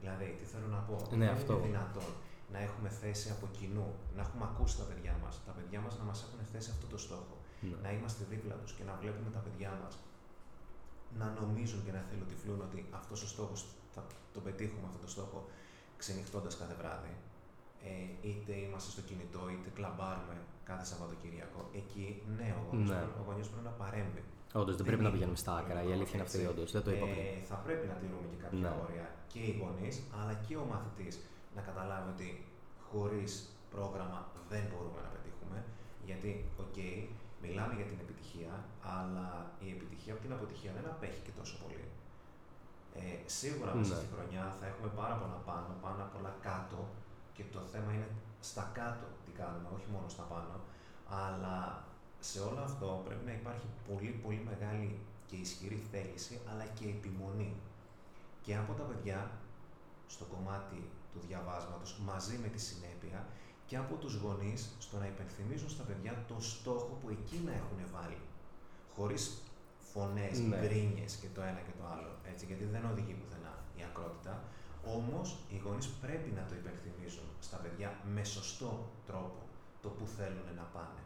Δηλαδή, 0.00 0.36
τι 0.38 0.44
θέλω 0.52 0.66
να 0.76 0.80
πω, 0.88 0.96
ναι, 1.16 1.28
αυτό. 1.28 1.52
είναι 1.52 1.66
δυνατόν 1.66 2.10
να 2.52 2.58
έχουμε 2.58 2.88
θέσει 2.88 3.28
από 3.30 3.46
κοινού, 3.58 3.88
να 4.16 4.20
έχουμε 4.26 4.44
ακούσει 4.50 4.76
τα 4.80 4.84
παιδιά 4.88 5.14
μας, 5.22 5.34
τα 5.46 5.52
παιδιά 5.56 5.80
μας 5.80 5.98
να 5.98 6.04
μας 6.04 6.18
έχουν 6.24 6.40
θέσει 6.52 6.70
αυτό 6.74 6.86
το 6.86 6.98
στόχο. 7.06 7.34
Ναι. 7.60 7.76
Να 7.82 7.90
είμαστε 7.92 8.22
δίπλα 8.30 8.54
τους 8.60 8.72
και 8.76 8.84
να 8.84 8.94
βλέπουμε 9.00 9.30
τα 9.36 9.38
παιδιά 9.44 9.72
μας 9.82 9.94
να 11.20 11.26
νομίζουν 11.40 11.80
και 11.84 11.92
να 11.92 12.02
θελοτυφλούν 12.10 12.60
ότι 12.60 12.78
αυτός 13.00 13.22
ο 13.22 13.28
στόχος 13.34 13.60
θα 13.94 14.06
το 14.34 14.40
πετύχουμε 14.40 14.86
αυτό 14.90 14.98
το 15.06 15.10
στόχο 15.16 15.38
ξενυχτώντας 15.96 16.56
κάθε 16.56 16.74
βράδυ. 16.80 17.14
Ε, 17.88 18.28
είτε 18.28 18.52
είμαστε 18.64 18.90
στο 18.90 19.00
κινητό, 19.08 19.42
είτε 19.54 19.68
κλαμπάρουμε 19.78 20.36
κάθε 20.64 20.84
Σαββατοκύριακο. 20.90 21.60
Εκεί, 21.80 22.06
ναι, 22.38 22.48
ο 22.58 22.62
γονιός 22.70 22.88
Ναι. 22.88 22.94
ναι. 22.94 23.42
πρέπει 23.52 23.64
να 23.70 23.74
παρέμβει. 23.82 24.22
Όντως, 24.60 24.76
δεν 24.76 24.76
Δεν 24.76 24.86
πρέπει 24.86 25.02
να 25.02 25.08
είναι 25.08 25.16
πηγαίνουμε 25.16 25.40
στα 25.44 25.52
άκρα. 25.60 25.80
Η 25.88 25.90
αλήθεια 25.96 26.14
είναι 26.16 26.26
αυτή, 26.28 26.38
έτσι. 26.38 26.50
όντως. 26.52 26.68
Δεν 26.76 26.82
το 26.86 26.90
είπα 26.94 27.06
πριν. 27.12 27.26
Ε, 27.26 27.44
θα 27.50 27.56
πρέπει 27.66 27.84
να 27.92 27.94
τηρούμε 28.00 28.26
και 28.32 28.38
κάποια 28.44 28.58
Ναι. 28.74 28.80
όρια 28.84 29.06
και 29.32 29.40
οι 29.48 29.52
γονείς, 29.60 29.96
αλλά 30.18 30.34
και 30.46 30.54
ο 30.62 30.64
μαθητής 30.72 31.14
να 31.56 31.60
καταλάβει 31.68 32.08
ότι 32.14 32.28
χωρίς 32.88 33.30
πρόγραμμα 33.74 34.20
δεν 34.52 34.62
μπορούμε 34.70 35.00
να 35.06 35.10
πετύχουμε. 35.14 35.58
Γιατί, 36.08 36.30
οκ, 36.64 36.78
μιλάμε 37.46 37.72
για 37.78 37.88
την 37.90 37.98
επιτυχία, 38.04 38.52
αλλά 38.96 39.28
η 39.64 39.68
επιτυχία 39.76 40.12
από 40.14 40.22
την 40.24 40.32
αποτυχία 40.36 40.72
δεν 40.78 40.86
απέχει 40.92 41.20
και 41.26 41.34
τόσο 41.38 41.54
πολύ. 41.62 41.84
Ε, 43.00 43.04
σίγουρα 43.38 43.70
μέσα 43.78 43.94
Ναι. 43.94 44.00
στη 44.00 44.08
χρονιά 44.14 44.44
θα 44.58 44.64
έχουμε 44.70 44.90
πάρα 45.00 45.14
πολλά 45.20 45.38
πάνω, 45.50 45.68
πάρα 45.86 46.04
πολλά 46.12 46.32
κάτω 46.48 46.78
και 47.36 47.44
το 47.54 47.60
θέμα 47.72 47.90
είναι 47.96 48.08
στα 48.50 48.64
κάτω 48.78 49.06
τι 49.24 49.30
κάνουμε, 49.40 49.68
όχι 49.76 49.88
μόνο 49.94 50.06
στα 50.14 50.24
πάνω. 50.32 50.54
Αλλά 51.24 51.56
σε 52.30 52.38
όλο 52.48 52.60
αυτό 52.68 52.88
πρέπει 53.06 53.24
να 53.30 53.34
υπάρχει 53.40 53.66
πολύ 53.88 54.10
πολύ 54.24 54.40
μεγάλη 54.50 54.88
και 55.28 55.36
ισχυρή 55.44 55.78
θέληση, 55.92 56.34
αλλά 56.50 56.64
και 56.76 56.84
επιμονή. 56.96 57.52
Και 58.44 58.56
από 58.62 58.72
τα 58.78 58.84
παιδιά, 58.88 59.20
στο 60.14 60.24
κομμάτι 60.32 60.78
του 61.12 61.20
διαβάσματος, 61.26 61.90
μαζί 62.08 62.36
με 62.42 62.48
τη 62.54 62.60
συνέπεια, 62.68 63.18
και 63.66 63.76
από 63.76 63.94
τους 63.94 64.14
γονείς, 64.14 64.60
στο 64.78 64.96
να 64.98 65.06
υπενθυμίζουν 65.06 65.68
στα 65.70 65.82
παιδιά 65.82 66.24
το 66.28 66.36
στόχο 66.40 66.98
που 67.00 67.08
εκείνα 67.16 67.52
έχουν 67.60 67.78
βάλει. 67.94 68.18
Χωρίς 68.94 69.22
φωνές, 69.92 70.38
Ναι. 70.38 70.56
γκρίνιες 70.60 71.12
και 71.20 71.26
το 71.34 71.40
ένα 71.50 71.60
και 71.66 71.74
το 71.80 71.84
άλλο, 71.94 72.10
έτσι, 72.30 72.46
γιατί 72.46 72.64
δεν 72.64 72.84
οδηγεί 72.92 73.12
πουθενά 73.20 73.54
η 73.78 73.82
ακρότητα. 73.90 74.34
Όμως, 74.98 75.26
οι 75.52 75.56
γονείς 75.64 75.86
πρέπει 76.04 76.30
να 76.38 76.42
το 76.48 76.54
υπενθυμίζουν 76.60 77.26
στα 77.46 77.56
παιδιά 77.62 77.88
με 78.14 78.24
σωστό 78.24 78.70
τρόπο 79.06 79.40
το 79.82 79.88
που 79.96 80.06
θέλουν 80.16 80.48
να 80.60 80.62
πάνε. 80.74 81.02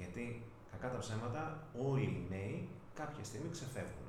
Γιατί, 0.00 0.24
κακά 0.70 0.88
τα 0.94 0.98
ψέματα, 0.98 1.42
όλοι 1.90 2.02
οι 2.16 2.26
νέοι 2.34 2.68
κάποια 2.94 3.24
στιγμή 3.24 3.50
ξεφεύγουν. 3.56 4.08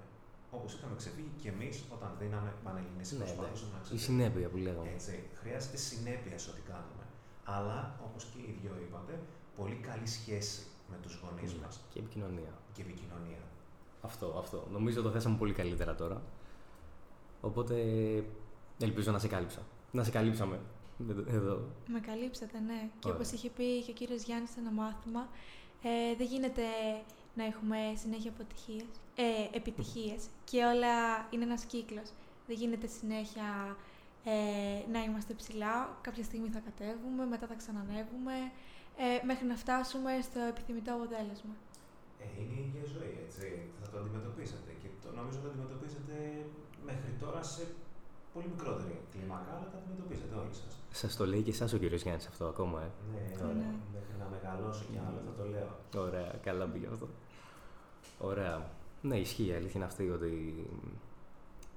Όπως 0.58 0.74
είχαμε 0.74 0.96
ξεφύγει 1.02 1.34
και 1.42 1.50
εμείς 1.56 1.76
όταν 1.96 2.10
δίναμε 2.20 2.52
πανελληνίε 2.64 3.06
Ναι, 3.12 3.18
προσπαθούσαμε 3.24 3.72
να 3.72 3.78
Η 3.78 3.82
ξεφύγουμε. 3.84 4.08
συνέπεια 4.08 4.48
που 4.52 4.58
λέγαμε. 4.66 4.90
Έτσι, 4.96 5.14
χρειάζεται 5.42 5.78
συνέπεια 5.90 6.38
σε 6.44 6.50
ό,τι 6.52 6.62
κάνουμε. 6.72 7.01
Αλλά, 7.46 8.00
όπως 8.06 8.24
και 8.24 8.40
οι 8.40 8.58
δυο 8.62 8.72
είπατε, 8.88 9.20
πολύ 9.58 9.76
καλή 9.76 10.08
σχέση 10.08 10.62
με 10.90 10.98
τους 11.02 11.20
γονείς 11.24 11.54
Ναι. 11.54 11.60
μας 11.66 11.80
Και 11.94 12.00
επικοινωνία. 12.00 12.54
και 12.74 12.82
επικοινωνία. 12.82 13.38
Αυτό, 14.02 14.36
αυτό. 14.40 14.68
Νομίζω 14.72 15.02
το 15.02 15.10
θέσαμε 15.12 15.38
πολύ 15.38 15.54
καλύτερα 15.54 15.96
τώρα. 15.96 16.22
Οπότε 17.42 17.76
ελπίζω 18.80 19.12
να 19.12 19.20
σε 19.20 19.28
κάλυψα. 19.28 19.62
Να 19.92 20.04
σε 20.04 20.12
καλύψαμε. 20.12 20.60
Εδώ. 21.28 21.62
Με 21.88 22.00
καλύψατε, 22.00 22.60
ναι. 22.60 22.90
Και 23.00 23.08
Ωραία. 23.08 23.18
όπως 23.20 23.32
είχε 23.32 23.50
πει 23.50 23.82
και 23.84 23.92
ο 23.92 23.94
κύριος 23.94 24.22
Γιάννης 24.24 24.50
σε 24.50 24.60
ένα 24.60 24.72
μάθημα, 24.72 25.28
ε, 25.84 26.16
δεν 26.18 26.28
γίνεται 26.28 26.62
να 27.36 27.46
έχουμε 27.46 27.78
συνέχεια 27.96 28.32
αποτυχίες, 28.32 28.86
ε, 29.16 29.58
επιτυχίες 29.58 30.24
και 30.44 30.58
όλα 30.66 31.28
είναι 31.30 31.44
ένας 31.44 31.64
κύκλος. 31.64 32.10
Δεν 32.48 32.56
γίνεται 32.56 32.88
συνέχεια 32.88 33.76
ε, 34.24 34.34
να 34.94 35.00
είμαστε 35.06 35.34
ψηλά, 35.34 35.76
κάποια 36.02 36.24
στιγμή 36.30 36.50
θα 36.56 36.62
κατέβουμε, 36.68 37.24
μετά 37.34 37.46
θα 37.52 37.58
ξανανεύουμε, 37.62 38.36
ε, 39.04 39.26
μέχρι 39.30 39.46
να 39.52 39.56
φτάσουμε 39.64 40.12
στο 40.28 40.40
επιθυμητό 40.52 40.92
αποτέλεσμα. 40.98 41.54
Ε, 42.24 42.26
είναι 42.40 42.56
η 42.60 42.64
ίδια 42.68 42.86
ζωή, 42.96 43.14
έτσι. 43.26 43.48
Θα 43.82 43.88
το 43.92 43.98
αντιμετωπίσετε 44.02 44.72
και 44.82 44.90
το 45.04 45.10
νομίζω 45.18 45.38
θα 45.44 45.46
το 45.46 45.50
αντιμετωπίσετε 45.54 46.16
μέχρι 46.90 47.12
τώρα 47.24 47.42
σε 47.54 47.64
πολύ 48.34 48.48
μικρότερη 48.54 48.96
κλίμακα, 49.12 49.50
αλλά 49.56 49.68
θα 49.72 49.78
αντιμετωπίσετε 49.80 50.34
όλοι 50.42 50.56
σας. 50.62 50.72
Σας 51.02 51.12
το 51.20 51.24
λέει 51.32 51.42
και 51.46 51.54
εσάς 51.56 51.74
ο 51.74 51.78
κύριος 51.84 52.02
Γιάννης 52.06 52.28
αυτό 52.32 52.44
ακόμα, 52.54 52.78
ε. 52.88 52.90
Ναι, 53.14 53.24
Ωραία. 53.44 53.54
ναι. 53.62 53.72
μέχρι 53.96 54.16
να 54.24 54.28
μεγαλώσω 54.34 54.84
κι 54.92 55.00
άλλο, 55.08 55.20
θα 55.28 55.34
το 55.40 55.44
λέω. 55.54 55.72
Ωραία, 56.06 56.32
καλά 56.48 56.66
πήγε 56.72 56.88
αυτό. 56.94 57.08
Ωραία. 58.20 58.56
Ναι, 59.02 59.18
ισχύει 59.18 59.48
η 59.52 59.54
αλήθεια 59.54 59.78
είναι 59.80 59.90
αυτή 59.92 60.10
ότι 60.10 60.32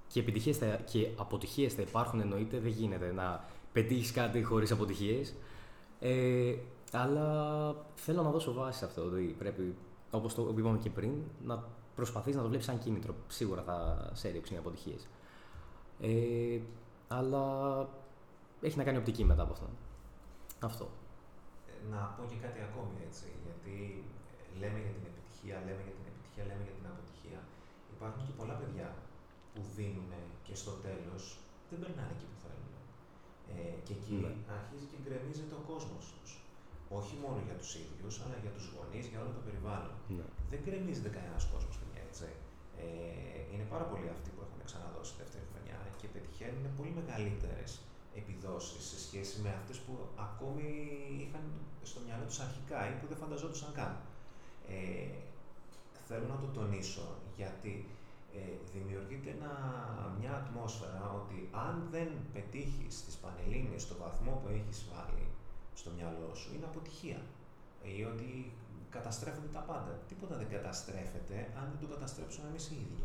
και 0.09 0.21
επιτυχίες 0.21 0.59
θα, 0.59 0.67
και 0.67 1.09
αποτυχίες 1.17 1.75
θα 1.75 1.83
υπάρχουν 1.83 2.21
εννοείται, 2.21 2.59
δεν 2.59 2.71
γίνεται 2.71 3.13
να 3.13 3.45
πετύχεις 3.73 4.13
κάτι 4.13 4.43
χωρίς 4.43 4.71
αποτυχίες. 4.71 5.35
Ε, 6.01 6.55
αλλά 6.93 7.77
θέλω 7.95 8.23
να 8.23 8.31
δώσω 8.31 8.53
βάση 8.53 8.79
σε 8.79 8.85
αυτό, 8.85 9.03
ότι 9.05 9.35
πρέπει, 9.39 9.75
όπως 10.11 10.35
το 10.35 10.55
είπαμε 10.59 10.79
και 10.79 10.91
πριν, 10.91 11.13
να 11.45 11.65
προσπαθείς 11.95 12.35
να 12.37 12.43
το 12.43 12.49
βλέπεις 12.49 12.67
σαν 12.67 12.79
κίνητρο. 12.79 13.15
Σίγουρα 13.29 13.63
θα 13.63 14.11
σε 14.13 14.29
έριξουν 14.29 14.57
οι 14.57 14.59
αποτυχίες. 14.59 15.09
Ε, 16.01 16.61
αλλά 17.09 17.45
έχει 18.61 18.77
να 18.77 18.85
κάνει 18.85 18.99
οπτική 18.99 19.25
μετά 19.25 19.43
από 19.43 19.53
αυτό. 19.53 19.69
Αυτό. 20.61 20.89
Ε, 21.69 21.73
Να 21.95 22.01
πω 22.17 22.23
και 22.31 22.39
κάτι 22.45 22.61
ακόμη 22.69 22.95
έτσι, 23.09 23.27
γιατί 23.45 24.05
ε, 24.39 24.59
λέμε 24.61 24.79
για 24.85 24.93
την 24.97 25.05
επιτυχία, 25.11 25.57
λέμε 25.67 25.83
για 25.87 25.95
την 25.99 26.07
επιτυχία, 26.13 26.45
λέμε 26.51 26.63
για 26.69 26.77
την 26.79 26.87
αποτυχία. 26.93 27.41
Υπάρχουν 27.97 28.21
και 28.27 28.35
πολλά 28.41 28.55
παιδιά 28.61 28.89
που 29.55 29.63
δίνουν 29.77 30.13
και 30.47 30.55
στο 30.63 30.73
τέλος 30.87 31.23
δεν 31.69 31.79
περνάνε 31.83 32.13
εκεί 32.17 32.27
που 32.31 32.39
θέλουν. 32.45 32.73
Ε, 33.55 33.77
και 33.87 33.93
εκεί 33.99 34.17
Ναι. 34.25 34.33
αρχίζει 34.59 34.87
και 34.93 34.99
γκρεμίζεται 35.03 35.55
ο 35.61 35.63
κόσμος 35.71 36.05
τους. 36.15 36.31
Όχι 37.01 37.15
μόνο 37.25 37.39
για 37.49 37.57
τους 37.61 37.71
ίδιους, 37.83 38.15
αλλά 38.23 38.37
για 38.45 38.53
τους 38.57 38.67
γονείς, 38.75 39.05
για 39.11 39.19
όλο 39.23 39.33
το 39.39 39.43
περιβάλλον. 39.47 39.95
Ναι. 40.19 40.27
Δεν 40.51 40.59
γκρεμίζεται 40.65 41.11
κανένας 41.17 41.45
κόσμος, 41.53 41.75
παιδιά, 41.81 42.03
έτσι. 42.09 42.29
Ε, 42.85 42.87
είναι 43.53 43.67
πάρα 43.75 43.87
πολλοί 43.91 44.09
αυτοί 44.17 44.29
που 44.35 44.41
έχουν 44.47 44.61
ξαναδώσει 44.69 45.13
δεύτερη 45.21 45.45
χρονιά 45.53 45.79
και 46.01 46.07
πετυχαίνουν 46.15 46.65
πολύ 46.79 46.93
μεγαλύτερες 47.01 47.71
επιδόσεις 48.21 48.83
σε 48.91 48.99
σχέση 49.05 49.35
με 49.45 49.51
αυτές 49.59 49.77
που 49.85 49.93
ακόμη 50.29 50.69
είχαν 51.23 51.45
στο 51.91 51.99
μυαλό 52.07 52.25
τους 52.31 52.41
αρχικά 52.47 52.79
ή 52.91 52.93
που 52.99 53.07
δεν 53.11 53.19
φανταζόντουσαν 53.23 53.71
καν. 53.79 53.93
Ε, 54.75 55.09
θέλω 56.09 56.27
να 56.35 56.39
το 56.43 56.49
τονίσω 56.59 57.07
γιατί 57.41 57.73
ε, 58.39 58.45
δημιουργείται 58.75 59.31
ένα, 59.31 59.53
μια 60.19 60.33
ατμόσφαιρα 60.43 61.03
ότι 61.21 61.49
αν 61.67 61.75
δεν 61.91 62.09
πετύχεις 62.33 63.05
τις 63.05 63.17
πανελλήνιες 63.23 63.83
στο 63.83 63.95
βαθμό 64.03 64.33
που 64.41 64.49
έχεις 64.57 64.79
βάλει 64.93 65.27
στο 65.75 65.91
μυαλό 65.97 66.31
σου 66.35 66.49
είναι 66.55 66.65
αποτυχία 66.65 67.21
ή 67.97 68.05
ότι 68.13 68.53
καταστρέφονται 68.91 69.53
τα 69.59 69.63
πάντα. 69.71 69.93
Τίποτα 70.09 70.35
δεν 70.37 70.49
καταστρέφεται 70.57 71.37
αν 71.59 71.65
δεν 71.71 71.79
το 71.83 71.95
καταστρέψουμε 71.95 72.47
εμείς 72.49 72.65
οι 72.71 72.75
ίδιοι. 72.85 73.05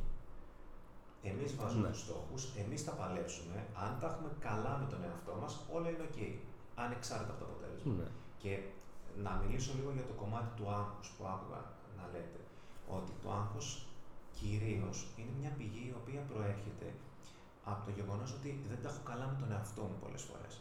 Εμείς 1.32 1.56
βάζουμε 1.56 1.88
Ναι. 1.88 1.94
τους 1.94 2.02
στόχους, 2.08 2.42
εμείς 2.64 2.82
τα 2.88 2.92
παλέψουμε, 2.92 3.58
αν 3.84 3.92
τα 4.00 4.08
έχουμε 4.12 4.30
καλά 4.48 4.74
με 4.82 4.86
τον 4.92 5.04
εαυτό 5.08 5.34
μας, 5.42 5.54
όλα 5.76 5.90
είναι 5.90 6.06
ok, 6.10 6.20
ανεξάρτητα 6.76 7.32
από 7.34 7.40
το 7.44 7.46
αποτέλεσμα. 7.50 7.94
Ναι. 8.00 8.08
Και 8.42 8.54
να 9.26 9.32
μιλήσω 9.40 9.72
λίγο 9.78 9.92
για 9.98 10.06
το 10.10 10.14
κομμάτι 10.22 10.50
του 10.58 10.66
άγχους 10.80 11.08
που 11.16 11.24
άκουγα 11.34 11.62
να 11.98 12.04
λέτε, 12.14 12.40
ότι 12.98 13.12
το 13.24 13.28
άγχος 13.42 13.68
κυρίως 14.40 14.98
είναι 15.18 15.34
μια 15.40 15.52
πηγή 15.58 15.84
η 15.92 15.96
οποία 16.02 16.22
προέρχεται 16.32 16.88
από 17.72 17.82
το 17.86 17.92
γεγονός 17.98 18.32
ότι 18.38 18.50
δεν 18.70 18.80
τα 18.82 18.90
έχω 18.90 19.04
καλά 19.12 19.26
με 19.32 19.38
τον 19.42 19.52
εαυτό 19.52 19.82
μου 19.82 19.98
πολλές 20.04 20.24
φορές. 20.30 20.54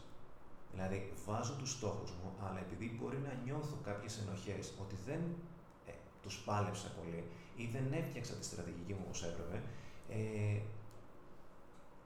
Δηλαδή, 0.71 1.13
βάζω 1.25 1.53
τους 1.53 1.71
στόχους 1.71 2.11
μου, 2.17 2.29
αλλά 2.45 2.59
επειδή 2.59 2.97
μπορεί 2.97 3.17
να 3.17 3.33
νιώθω 3.45 3.75
κάποιες 3.83 4.13
ενοχές 4.21 4.73
ότι 4.83 4.95
δεν 5.07 5.21
ε, 5.87 5.91
τους 6.23 6.35
πάλεψα 6.45 6.87
πολύ 6.97 7.23
ή 7.55 7.65
δεν 7.73 7.85
έφτιαξα 7.93 8.33
τη 8.33 8.45
στρατηγική 8.45 8.93
μου 8.93 9.03
όπως 9.05 9.23
έπρεπε, 9.23 9.57
ε, 10.09 10.59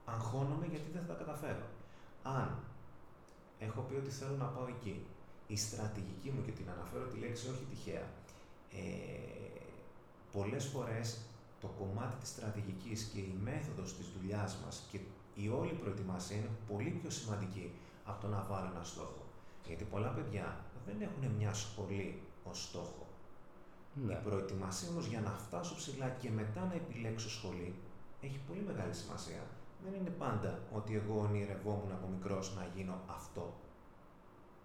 αγχώνομαι 0.06 0.66
γιατί 0.66 0.90
δεν 0.94 1.02
θα 1.02 1.08
τα 1.14 1.24
καταφέρω. 1.24 1.66
Αν 2.24 2.58
έχω 3.60 3.82
πει 3.82 3.96
ότι 3.96 4.10
θέλω 4.10 4.36
να 4.36 4.46
πάω 4.46 4.68
εκεί, 4.68 5.06
η 5.48 5.58
στρατηγική 5.58 6.30
μου 6.30 6.42
και 6.46 6.52
την 6.52 6.70
αναφέρω 6.70 7.06
τη 7.06 7.18
λέξη 7.18 7.50
όχι 7.50 7.66
τυχαία, 7.70 8.06
ε, 8.72 9.62
πολλές 10.32 10.66
φορές 10.66 11.18
το 11.64 11.70
κομμάτι 11.80 12.16
της 12.22 12.30
στρατηγικής 12.30 13.00
και 13.12 13.20
η 13.20 13.34
μέθοδος 13.48 13.90
της 13.98 14.08
δουλειάς 14.16 14.52
μας 14.64 14.76
και 14.92 15.00
η 15.44 15.46
όλη 15.60 15.74
προετοιμασία 15.82 16.38
είναι 16.38 16.54
πολύ 16.70 16.90
πιο 16.90 17.10
σημαντική 17.10 17.66
από 18.10 18.22
το 18.22 18.28
να 18.28 18.40
βάλω 18.50 18.70
ένα 18.76 18.84
στόχο. 18.84 19.22
Γιατί 19.68 19.84
πολλά 19.84 20.10
παιδιά 20.18 20.66
δεν 20.86 20.98
έχουν 21.08 21.24
μια 21.38 21.54
σχολή 21.54 22.22
ως 22.50 22.64
στόχο. 22.64 23.06
Ναι. 24.06 24.14
Η 24.14 24.18
προετοιμασία 24.24 24.90
όμως 24.90 25.06
για 25.06 25.22
να 25.22 25.32
φτάσω 25.32 25.76
ψηλά 25.76 26.10
και 26.10 26.30
μετά 26.30 26.62
να 26.66 26.74
επιλέξω 26.74 27.30
σχολή 27.30 27.76
έχει 28.22 28.40
πολύ 28.48 28.62
μεγάλη 28.70 28.94
σημασία. 28.94 29.44
Δεν 29.84 29.94
είναι 30.00 30.10
πάντα 30.10 30.60
ότι 30.74 30.96
εγώ 30.96 31.20
ονειρευόμουν 31.20 31.92
από 31.92 32.08
μικρός 32.08 32.56
να 32.56 32.68
γίνω 32.76 32.96
αυτό. 33.18 33.54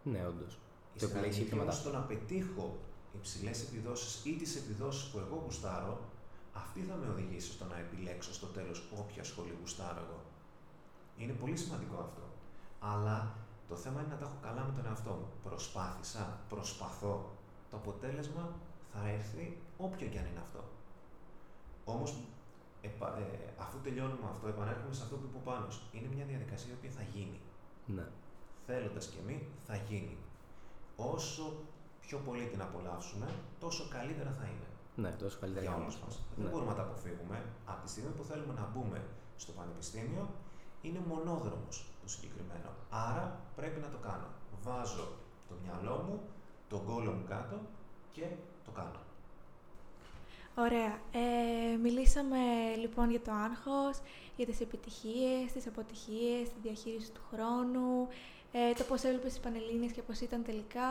Ναι, 0.03 0.27
όντως. 0.27 0.53
Η 0.95 0.99
Το 0.99 1.05
επιλέγεις 1.05 1.35
στρατηγική 1.35 1.49
και 1.49 1.55
μετά. 1.55 1.63
όμως 1.63 1.77
στο 1.77 1.91
να 1.91 2.01
πετύχω 2.01 2.79
υψηλές 3.19 3.63
επιδόσεις 3.63 4.25
ή 4.25 4.33
τις 4.37 4.57
επιδόσεις 4.57 5.05
που 5.11 5.19
εγώ 5.19 5.43
γουστάρω, 5.45 6.01
αυτή 6.61 6.81
θα 6.89 6.95
με 7.01 7.07
οδηγήσει 7.15 7.51
στο 7.53 7.65
να 7.65 7.79
επιλέξω 7.85 8.33
στο 8.39 8.47
τέλος 8.47 8.79
όποια 9.01 9.25
σχολή 9.25 9.55
γουστάρω 9.61 10.01
εγώ. 10.07 10.21
Είναι 11.19 11.33
πολύ 11.33 11.57
σημαντικό 11.57 11.97
αυτό. 12.07 12.23
Αλλά 12.81 13.19
Το 13.69 13.77
θέμα 13.77 14.01
είναι 14.01 14.13
να 14.15 14.19
τα 14.21 14.25
έχω 14.25 14.39
καλά 14.43 14.63
με 14.69 14.73
τον 14.77 14.87
εαυτό 14.91 15.11
μου. 15.11 15.29
Προσπάθησα, 15.45 16.23
προσπαθώ. 16.49 17.15
Το 17.71 17.77
αποτέλεσμα 17.77 18.45
θα 18.93 19.09
έρθει 19.09 19.59
όποιο 19.77 20.07
και 20.09 20.19
αν 20.19 20.27
είναι 20.27 20.43
αυτό. 20.47 20.63
Όμως, 21.85 22.11
ε, 22.83 22.89
αφού 23.59 23.77
τελειώνουμε 23.81 24.29
αυτό, 24.31 24.49
επανέρχομαι 24.49 24.95
σε 24.95 25.03
αυτό 25.03 25.17
που 25.17 25.27
είπε 25.29 25.37
ο 25.37 25.41
Πάνος. 25.51 25.83
Είναι 25.93 26.09
μια 26.15 26.25
διαδικασία 26.25 26.75
που 26.81 26.89
θα 26.99 27.03
γίνει. 27.15 27.41
Ναι. 27.87 28.07
Θέλοντας 28.67 29.07
και 29.07 29.19
εμείς, 29.19 29.43
θα 29.67 29.77
γίνει. 29.77 30.17
Όσο 30.97 31.45
πιο 32.01 32.19
πολύ 32.19 32.45
την 32.53 32.61
απολαύσουμε, 32.63 33.27
τόσο 33.61 33.89
καλύτερα 33.89 34.31
θα 34.31 34.45
είναι. 34.45 34.69
Ναι, 35.03 35.11
τόσο 35.23 35.39
καλύτερα 35.41 35.65
για 35.67 35.75
όλου 35.75 35.93
μα. 36.03 36.09
Δεν 36.37 36.45
ναι. 36.45 36.51
μπορούμε 36.51 36.71
να 36.71 36.77
τα 36.77 36.85
αποφύγουμε. 36.89 37.39
Από 37.73 37.83
τη 37.85 37.91
στιγμή 37.91 38.11
που 38.17 38.25
θέλουμε 38.31 38.55
να 38.61 38.65
μπούμε 38.73 38.99
στο 39.37 39.53
πανεπιστήμιο, 39.53 40.25
είναι 40.83 41.01
μονόδρομος 41.09 41.77
το 42.03 42.09
συγκεκριμένο. 42.15 42.71
Άρα 42.91 43.41
πρέπει 43.57 43.81
να 43.81 43.89
το 43.95 43.99
κάνω. 44.09 44.29
Βάζω 44.63 45.09
το 45.49 45.55
μυαλό 45.63 45.97
μου, 46.07 46.21
τον 46.69 46.85
κόλλο 46.85 47.13
μου 47.13 47.25
κάτω 47.29 47.57
και 48.13 48.27
το 48.65 48.71
κάνω. 48.71 49.01
Ωραία. 50.57 50.93
Ε, 51.13 51.77
μιλήσαμε 51.77 52.39
λοιπόν 52.81 53.11
για 53.11 53.21
το 53.21 53.33
άγχος, 53.33 53.97
για 54.37 54.47
τις 54.47 54.61
επιτυχίες, 54.61 55.53
τις 55.53 55.67
αποτυχίες, 55.67 56.49
τη 56.49 56.59
διαχείριση 56.63 57.11
του 57.11 57.21
χρόνου, 57.31 58.09
ε, 58.53 58.73
το 58.73 58.85
πώς 58.85 59.03
έβλεπες 59.03 59.33
τις 59.33 59.41
Πανελλήνιες 59.41 59.93
και 59.93 60.03
πώς 60.03 60.21
ήταν 60.21 60.43
τελικά. 60.45 60.89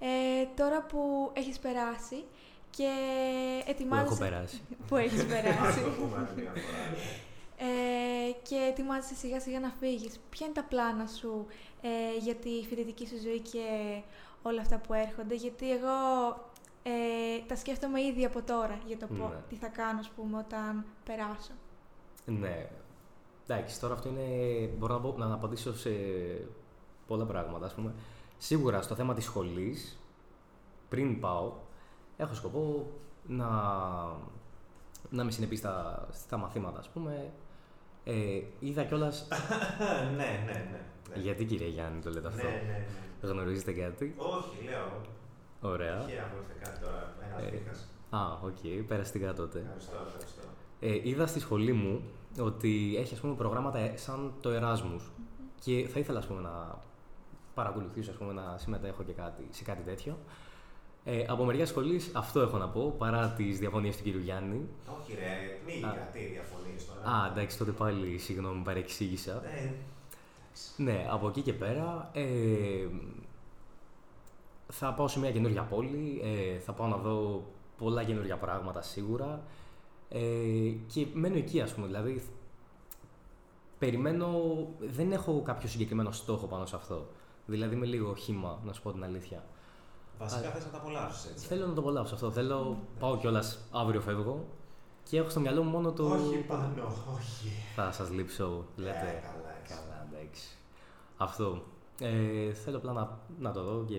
Ε, 0.00 0.46
τώρα 0.56 0.82
που 0.82 1.30
έχεις 1.32 1.58
περάσει 1.58 2.24
και 2.70 2.90
ετοιμάζεσαι... 3.66 4.06
Που 4.06 4.12
έχω 4.12 4.30
περάσει. 4.30 4.60
που 4.88 4.96
έχεις 4.96 5.26
περάσει. 5.26 5.80
ε, 7.66 8.32
και 8.42 8.56
ετοιμάζεσαι 8.70 9.14
σιγά 9.14 9.40
σιγά 9.40 9.60
να 9.60 9.72
φύγεις. 9.80 10.20
Ποια 10.30 10.46
είναι 10.46 10.54
τα 10.54 10.64
πλάνα 10.68 11.06
σου 11.06 11.46
ε, 11.80 11.88
για 12.20 12.34
τη 12.34 12.50
φοιτητική 12.68 13.06
σου 13.06 13.20
ζωή 13.22 13.40
και 13.40 13.66
όλα 14.42 14.60
αυτά 14.60 14.78
που 14.78 14.94
έρχονται; 14.94 15.34
Γιατί 15.34 15.72
εγώ 15.72 15.98
ε, 16.82 16.90
τα 17.46 17.56
σκέφτομαι 17.56 18.02
ήδη 18.02 18.24
από 18.24 18.42
τώρα 18.42 18.78
για 18.86 18.96
το 18.96 19.06
ναι. 19.10 19.28
τι 19.48 19.54
θα 19.54 19.68
κάνω, 19.68 19.98
ας 19.98 20.08
πούμε, 20.08 20.38
όταν 20.38 20.84
περάσω. 21.04 21.52
Ναι. 22.26 22.68
Εντάξει, 23.46 23.80
τώρα 23.80 23.94
αυτό 23.94 24.08
είναι... 24.08 24.66
Μπορώ 24.78 25.14
να, 25.16 25.26
να 25.26 25.34
απαντήσω 25.34 25.74
σε 25.74 25.90
πολλά 27.06 27.24
πράγματα, 27.24 27.66
ας 27.66 27.74
πούμε. 27.74 27.94
Σίγουρα 28.38 28.82
στο 28.82 28.94
θέμα 28.94 29.14
της 29.14 29.24
σχολής, 29.24 29.98
πριν 30.88 31.20
πάω, 31.20 31.52
έχω 32.20 32.34
σκοπό 32.34 32.90
να, 33.26 33.48
να 35.10 35.24
με 35.24 35.30
συνεπεί 35.30 35.56
στα, 35.56 36.06
στα 36.12 36.36
μαθήματα, 36.36 36.78
ας 36.78 36.88
πούμε. 36.88 37.32
Ε, 38.04 38.42
είδα 38.58 38.84
κιόλα. 38.84 39.12
ναι, 40.16 40.42
ναι, 40.46 40.52
ναι, 40.52 40.80
ναι. 41.10 41.20
Γιατί 41.20 41.44
κύριε 41.44 41.68
Γιάννη 41.68 42.00
το 42.00 42.10
λέτε 42.10 42.26
αυτό; 42.26 42.42
Ναι, 42.42 42.50
ναι, 42.50 42.84
ναι. 43.22 43.28
Γνωρίζετε 43.30 43.72
κάτι; 43.72 44.14
Όχι, 44.16 44.64
λέω. 44.64 45.00
Ωραία. 45.60 45.98
Τυχαία 45.98 46.30
μου 46.32 46.38
ήρθε 46.38 46.54
κάτι 46.64 46.80
τώρα. 46.80 47.14
Ένα 47.22 47.46
ε, 47.46 48.16
Α, 48.16 48.38
οκ, 48.42 48.56
okay, 48.62 48.84
περαστικά 48.88 49.32
τότε. 49.32 49.58
Ευχαριστώ, 49.58 49.96
ευχαριστώ. 50.06 50.42
Ε, 50.80 51.08
είδα 51.08 51.26
στη 51.26 51.40
σχολή 51.40 51.72
μου 51.72 52.02
ότι 52.40 52.96
έχει 52.98 53.14
ας 53.14 53.20
πούμε, 53.20 53.34
προγράμματα 53.34 53.92
σαν 53.96 54.32
το 54.40 54.50
Erasmus 54.50 55.00
και 55.60 55.88
θα 55.92 55.98
ήθελα 55.98 56.18
ας 56.18 56.26
πούμε, 56.26 56.40
να 56.40 56.78
παρακολουθήσω, 57.54 58.10
ας 58.10 58.16
πούμε, 58.16 58.32
να 58.32 58.58
συμμετέχω 58.58 59.02
και 59.02 59.12
κάτι, 59.12 59.46
σε 59.50 59.64
κάτι 59.64 59.82
τέτοιο. 59.82 60.18
Ε, 61.04 61.24
από 61.28 61.44
μεριά 61.44 61.66
σχολής 61.66 62.10
αυτό 62.14 62.40
έχω 62.40 62.58
να 62.58 62.68
πω, 62.68 62.94
παρά 62.98 63.28
τις 63.28 63.58
διαφωνίες 63.58 63.96
του 63.96 64.02
κύριου 64.02 64.20
Γιάννη. 64.20 64.68
Όχι, 65.00 65.14
ρε, 65.14 65.58
μη 65.66 65.80
κάτι 65.80 66.18
διαφωνίες 66.18 66.86
τώρα. 66.86 67.16
Α, 67.16 67.30
εντάξει, 67.32 67.58
τότε 67.58 67.70
πάλι 67.70 68.18
συγγνώμη, 68.18 68.62
παρεξήγησα. 68.62 69.42
Ναι, 69.42 69.72
ναι, 70.76 71.06
από 71.10 71.28
εκεί 71.28 71.40
και 71.40 71.52
πέρα 71.52 72.10
ε, 72.12 72.86
θα 74.68 74.92
πάω 74.92 75.08
σε 75.08 75.18
μια 75.18 75.30
καινούργια 75.30 75.62
πόλη, 75.62 76.20
ε, 76.24 76.58
θα 76.58 76.72
πάω 76.72 76.86
να 76.86 76.96
δω 76.96 77.44
πολλά 77.78 78.04
καινούργια 78.04 78.36
πράγματα 78.36 78.82
σίγουρα 78.82 79.42
ε, 80.08 80.20
και 80.86 81.06
μένω 81.12 81.36
εκεί 81.36 81.60
ας 81.60 81.74
πούμε, 81.74 81.86
δηλαδή 81.86 82.22
περιμένω, 83.78 84.28
δεν 84.80 85.12
έχω 85.12 85.42
κάποιο 85.42 85.68
συγκεκριμένο 85.68 86.10
στόχο 86.10 86.46
πάνω 86.46 86.66
σε 86.66 86.76
αυτό. 86.76 87.06
Δηλαδή 87.46 87.74
είμαι 87.74 87.86
λίγο 87.86 88.14
χήμα, 88.14 88.60
να 88.64 88.72
σου 88.72 88.82
πω 88.82 88.92
την 88.92 89.04
αλήθεια. 89.04 89.44
Βασικά 90.20 90.50
θες 90.50 90.64
να 90.64 90.70
το 90.70 90.76
απολαύσεις 90.76 91.30
έτσι. 91.30 91.46
Θέλω 91.46 91.66
να 91.66 91.74
το 91.74 91.80
απολαύσω 91.80 92.14
αυτό. 92.14 92.30
Θέλω, 92.30 92.72
mm. 92.72 92.98
πάω 92.98 93.16
κιόλας 93.16 93.58
αύριο 93.72 94.00
φεύγω 94.00 94.46
και 95.02 95.18
έχω 95.18 95.28
στο 95.28 95.40
μυαλό 95.40 95.62
μου 95.62 95.70
μόνο 95.70 95.92
το. 95.92 96.10
Όχι 96.10 96.36
πάνω, 96.36 96.94
όχι. 97.14 97.48
Θα 97.74 97.92
σας 97.92 98.10
λείψω, 98.10 98.64
λέτε. 98.76 98.90
Ε, 98.90 99.20
καλά, 99.20 99.54
καλά, 99.68 100.06
εντάξει. 100.12 100.48
Αυτό. 101.16 101.62
Ε, 102.00 102.52
θέλω 102.52 102.76
απλά 102.76 102.92
να, 102.92 103.18
να 103.38 103.52
το 103.52 103.62
δω 103.62 103.84
και 103.84 103.98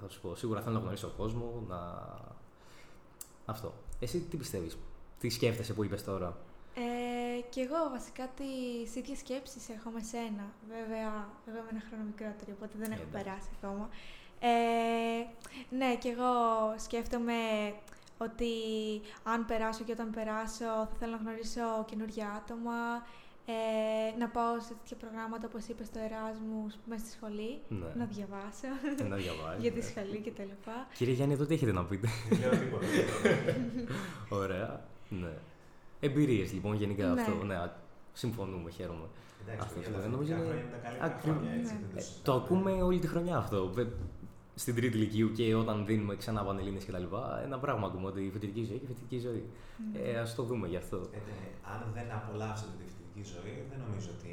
θα 0.00 0.08
σου 0.08 0.20
πω. 0.20 0.34
Σίγουρα 0.34 0.60
θέλω 0.60 0.74
να 0.74 0.80
γνωρίσω 0.80 1.06
τον 1.06 1.16
κόσμο. 1.16 1.62
Να... 1.68 1.78
Αυτό. 3.46 3.72
Εσύ 4.00 4.20
τι 4.20 4.36
πιστεύεις, 4.36 4.76
τι 5.18 5.28
σκέφτεσαι 5.28 5.72
που 5.72 5.84
είπες 5.84 6.04
τώρα; 6.04 6.36
Ε, 6.74 7.40
και 7.50 7.60
εγώ 7.60 7.90
βασικά 7.90 8.28
τις 8.36 8.94
ίδιες 8.94 9.18
σκέψεις 9.18 9.68
έχω 9.68 9.90
με 9.90 10.00
σένα. 10.00 10.44
Βέβαια, 10.68 11.28
εγώ 11.46 11.56
είμαι 11.60 11.70
ένα 11.70 11.82
χρόνο 11.88 12.04
μικρότερη, 12.04 12.50
οπότε 12.56 12.74
δεν 12.78 12.90
έχω 12.92 13.06
περάσει 13.12 13.48
ακόμα. 13.56 13.88
Ε, 14.40 15.24
ναι, 15.76 15.96
και 15.96 16.08
εγώ 16.08 16.32
σκέφτομαι 16.76 17.34
ότι 18.18 18.52
αν 19.22 19.46
περάσω 19.46 19.84
και 19.84 19.92
όταν 19.92 20.10
περάσω 20.10 20.64
θα 20.64 20.96
θέλω 20.98 21.12
να 21.12 21.18
γνωρίσω 21.18 21.84
καινούργια 21.86 22.42
άτομα, 22.42 22.78
ε, 23.46 24.18
να 24.18 24.28
πάω 24.28 24.60
σε 24.60 24.74
τέτοια 24.74 24.96
προγράμματα 24.96 25.46
όπως 25.46 25.66
είπες 25.66 25.86
στο 25.86 26.00
Erasmus 26.08 26.72
μέσα 26.88 27.04
στη 27.04 27.12
σχολή, 27.16 27.60
ναι. 27.68 27.86
να 27.94 28.04
διαβάσω 28.04 28.68
να 29.12 29.16
διαβάζεις, 29.16 29.62
για 29.62 29.70
τη 29.70 29.76
ναι. 29.76 29.84
σχολή 29.84 30.18
και 30.18 30.30
τα 30.30 30.42
λοιπά. 30.42 30.86
Κύριε 30.94 31.14
Γιάννη, 31.14 31.34
εδώ 31.34 31.44
τι 31.44 31.54
έχετε 31.54 31.72
να 31.72 31.84
πείτε; 31.84 32.08
Ωραία, 34.42 34.84
ναι. 35.08 35.32
Εμπειρίες 36.00 36.52
λοιπόν 36.52 36.74
γενικά 36.74 37.06
ναι. 37.06 37.20
αυτό. 37.20 37.44
Ναι, 37.44 37.70
συμφωνούμε, 38.12 38.70
χαίρομαι. 38.70 39.06
αυτό 39.60 39.80
αυτό 39.80 40.08
νομίζω 40.08 40.32
είναι. 40.34 40.64
Ναι. 41.94 42.02
Το 42.22 42.32
ακούμε 42.32 42.82
όλη 42.82 42.98
τη 42.98 43.06
χρονιά 43.06 43.36
αυτό. 43.36 43.72
Στην 44.62 44.74
τρίτη 44.76 44.96
ηλικίου 44.98 45.28
και 45.38 45.44
όταν 45.62 45.76
δίνουμε 45.88 46.14
ξανά 46.22 46.40
πανελλήνες 46.48 46.84
και 46.84 46.92
τα 46.96 47.00
λοιπά, 47.04 47.22
ένα 47.46 47.58
πράγμα 47.64 47.86
ακούμε 47.86 48.06
ότι 48.12 48.20
η 48.28 48.30
φοιτητική 48.34 48.64
ζωή 48.68 48.78
και 48.78 48.86
η 48.88 48.90
φοιτητική 48.92 49.18
ζωή. 49.26 49.42
Mm. 49.48 49.98
Ε, 50.02 50.18
ας 50.24 50.30
το 50.36 50.42
δούμε 50.48 50.66
γι' 50.72 50.80
αυτό. 50.84 50.98
Ε, 51.18 51.20
αν 51.72 51.80
δεν 51.96 52.08
απολαύσετε 52.18 52.74
τη 52.80 52.86
φοιτητική 52.92 53.24
ζωή, 53.34 53.54
δεν 53.70 53.78
νομίζω 53.84 54.08
ότι 54.16 54.32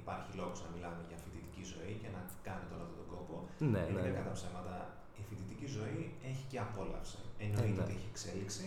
υπάρχει 0.00 0.30
λόγος 0.40 0.58
να 0.64 0.68
μιλάμε 0.74 1.00
για 1.08 1.18
φοιτητική 1.24 1.62
ζωή 1.72 1.92
και 2.02 2.08
να 2.14 2.20
κάνετε 2.46 2.72
όλο 2.74 2.84
αυτόν 2.86 2.98
τον 3.02 3.08
κόπο. 3.14 3.34
Ναι, 3.74 3.82
Γιατί 3.92 4.10
ναι. 4.12 4.18
κατά 4.18 4.32
ψέματα 4.38 4.74
η 5.20 5.22
φοιτητική 5.28 5.68
ζωή 5.76 6.00
έχει 6.30 6.44
και 6.50 6.58
απόλαυση. 6.66 7.20
Εννοείται 7.44 7.72
ε, 7.72 7.76
ναι. 7.76 7.82
ότι 7.84 7.92
έχει 7.96 8.08
εξέλιξη, 8.12 8.66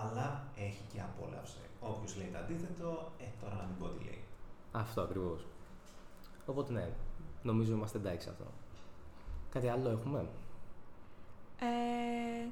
αλλά 0.00 0.26
έχει 0.66 0.82
και 0.92 1.00
απόλαυση. 1.08 1.62
Όποιος 1.90 2.12
λέει 2.18 2.30
το 2.34 2.38
αντίθετο, 2.42 2.88
ε, 3.24 3.26
τώρα 3.40 3.54
να 3.60 3.64
μην 3.68 3.76
πω 3.80 3.86
τι 3.92 4.00
λέει. 4.08 4.22
Αυτό 4.82 4.98
ακριβώς. 5.06 5.40
Οπότε 6.50 6.70
ναι, 6.76 6.86
νομίζω 7.50 7.70
είμαστε 7.76 7.98
εντάξει 8.02 8.28
αυτό. 8.34 8.46
Κάτι 9.56 9.68
άλλο 9.68 9.88
έχουμε; 9.88 10.26
Ε, 11.60 12.48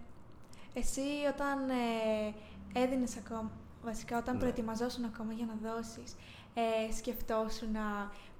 εσύ 0.75 1.01
όταν 1.35 1.71
ε, 1.71 2.81
έδινες 2.81 3.17
ακόμα, 3.17 3.51
βασικά 3.85 4.19
όταν 4.19 4.35
ναι. 4.35 4.41
προετοιμαζόσουν 4.41 5.05
ακόμα 5.05 5.33
για 5.33 5.47
να 5.47 5.71
δώσεις, 5.71 6.17
ε, 6.55 6.93
σκεφτόσουν 6.93 7.77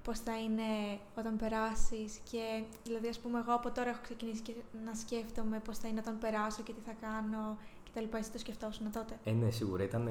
πώς 0.03 0.19
θα 0.19 0.39
είναι 0.39 0.99
όταν 1.17 1.37
περάσεις 1.37 2.19
και 2.31 2.63
δηλαδή 2.83 3.07
ας 3.07 3.19
πούμε 3.19 3.39
εγώ 3.39 3.53
από 3.53 3.71
τώρα 3.71 3.89
έχω 3.89 3.99
ξεκινήσει 4.01 4.41
και 4.41 4.53
να 4.85 4.93
σκέφτομαι 4.93 5.59
πώς 5.59 5.77
θα 5.77 5.87
είναι 5.87 5.99
όταν 5.99 6.17
περάσω 6.17 6.63
και 6.63 6.73
τι 6.73 6.81
θα 6.85 6.93
κάνω 7.01 7.57
και 7.83 7.91
τα 7.93 8.01
λοιπά. 8.01 8.17
Εσύ 8.17 8.31
το 8.31 8.37
σκεφτόσουν 8.37 8.91
τότε; 8.91 9.19
Ε, 9.23 9.31
ναι, 9.31 9.51
σίγουρα. 9.51 9.83
Ήταν 9.83 10.09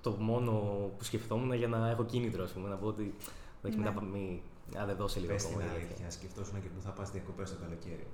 το 0.00 0.10
μόνο 0.10 0.52
που 0.98 1.04
σκεφτόμουν 1.04 1.52
για 1.52 1.68
να 1.68 1.88
έχω 1.88 2.04
κίνητρο, 2.04 2.44
ας 2.44 2.52
πούμε, 2.52 2.68
να 2.68 2.76
πω 2.76 2.86
ότι 2.86 3.14
ναι. 3.62 3.76
μετά 3.76 4.02
μη, 4.02 4.42
Α, 4.78 4.86
δεν 4.86 4.96
δώσει 4.96 5.18
λίγο 5.18 5.32
ακόμα. 5.32 5.56
Πες 5.56 5.66
την 5.66 5.76
αλήθεια, 5.76 6.10
σκεφτόσουν 6.10 6.62
και 6.62 6.68
πού 6.68 6.80
θα 6.80 6.90
πας 6.90 7.10
διακοπές 7.10 7.50
το 7.50 7.56
καλοκαίρι. 7.62 8.06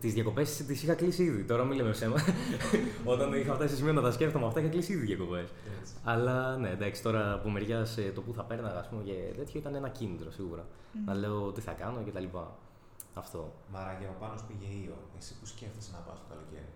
Τις 0.00 0.12
διακοπές 0.14 0.56
τις 0.56 0.82
είχα 0.82 0.94
κλείσει 0.94 1.22
ήδη. 1.24 1.44
Τώρα 1.44 1.64
μην 1.64 1.76
λέμε 1.76 1.90
ψέμα. 1.90 2.16
Όταν 3.12 3.32
είχα 3.32 3.54
φτάσει 3.54 3.70
σε 3.70 3.76
σημείο 3.76 3.92
να 3.92 4.02
τα 4.02 4.12
σκέφτομαι 4.12 4.46
αυτά, 4.46 4.60
είχα 4.60 4.68
κλείσει 4.68 4.92
ήδη 4.92 5.04
διακοπές. 5.04 5.48
Αλλά 6.04 6.56
ναι, 6.56 6.70
εντάξει, 6.70 7.02
τώρα 7.02 7.32
από 7.32 7.50
μεριά 7.50 7.86
ε, 7.96 8.10
το 8.10 8.20
που 8.20 8.32
θα 8.32 8.42
πέρναγα 8.42 8.78
ας 8.78 8.88
πούμε, 8.88 9.02
και 9.02 9.12
τέτοιο 9.36 9.60
ήταν 9.60 9.74
ένα 9.74 9.88
κίνητρο 9.88 10.30
σίγουρα. 10.30 10.66
Να 11.06 11.14
λέω 11.14 11.52
τι 11.52 11.60
θα 11.60 11.72
κάνω 11.72 12.02
και 12.04 12.10
τα 12.10 12.20
λοιπά. 12.20 12.56
Αυτό. 13.14 13.52
Μαράγια, 13.72 14.08
ο 14.08 14.14
Πάνος 14.20 14.42
πήγε 14.42 14.66
Ήο. 14.84 14.96
Εσύ 15.18 15.34
που 15.40 15.46
σκέφτεσαι 15.46 15.90
να 15.92 15.98
πας 15.98 16.18
το 16.18 16.24
καλοκαίρι; 16.28 16.72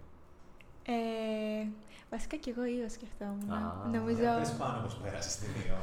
Ε, 0.83 1.67
βασικά 2.11 2.37
και 2.37 2.51
εγώ 2.51 2.65
Ήο 2.65 2.89
σκεφτόμουν. 2.89 3.51
Α, 3.51 3.89
νομίζω. 3.93 4.23
Πες 4.39 4.53
πάνω 4.53 4.83
πώς 4.83 4.95
πέρασες 4.97 5.33
στην 5.33 5.49
Ήο. 5.49 5.77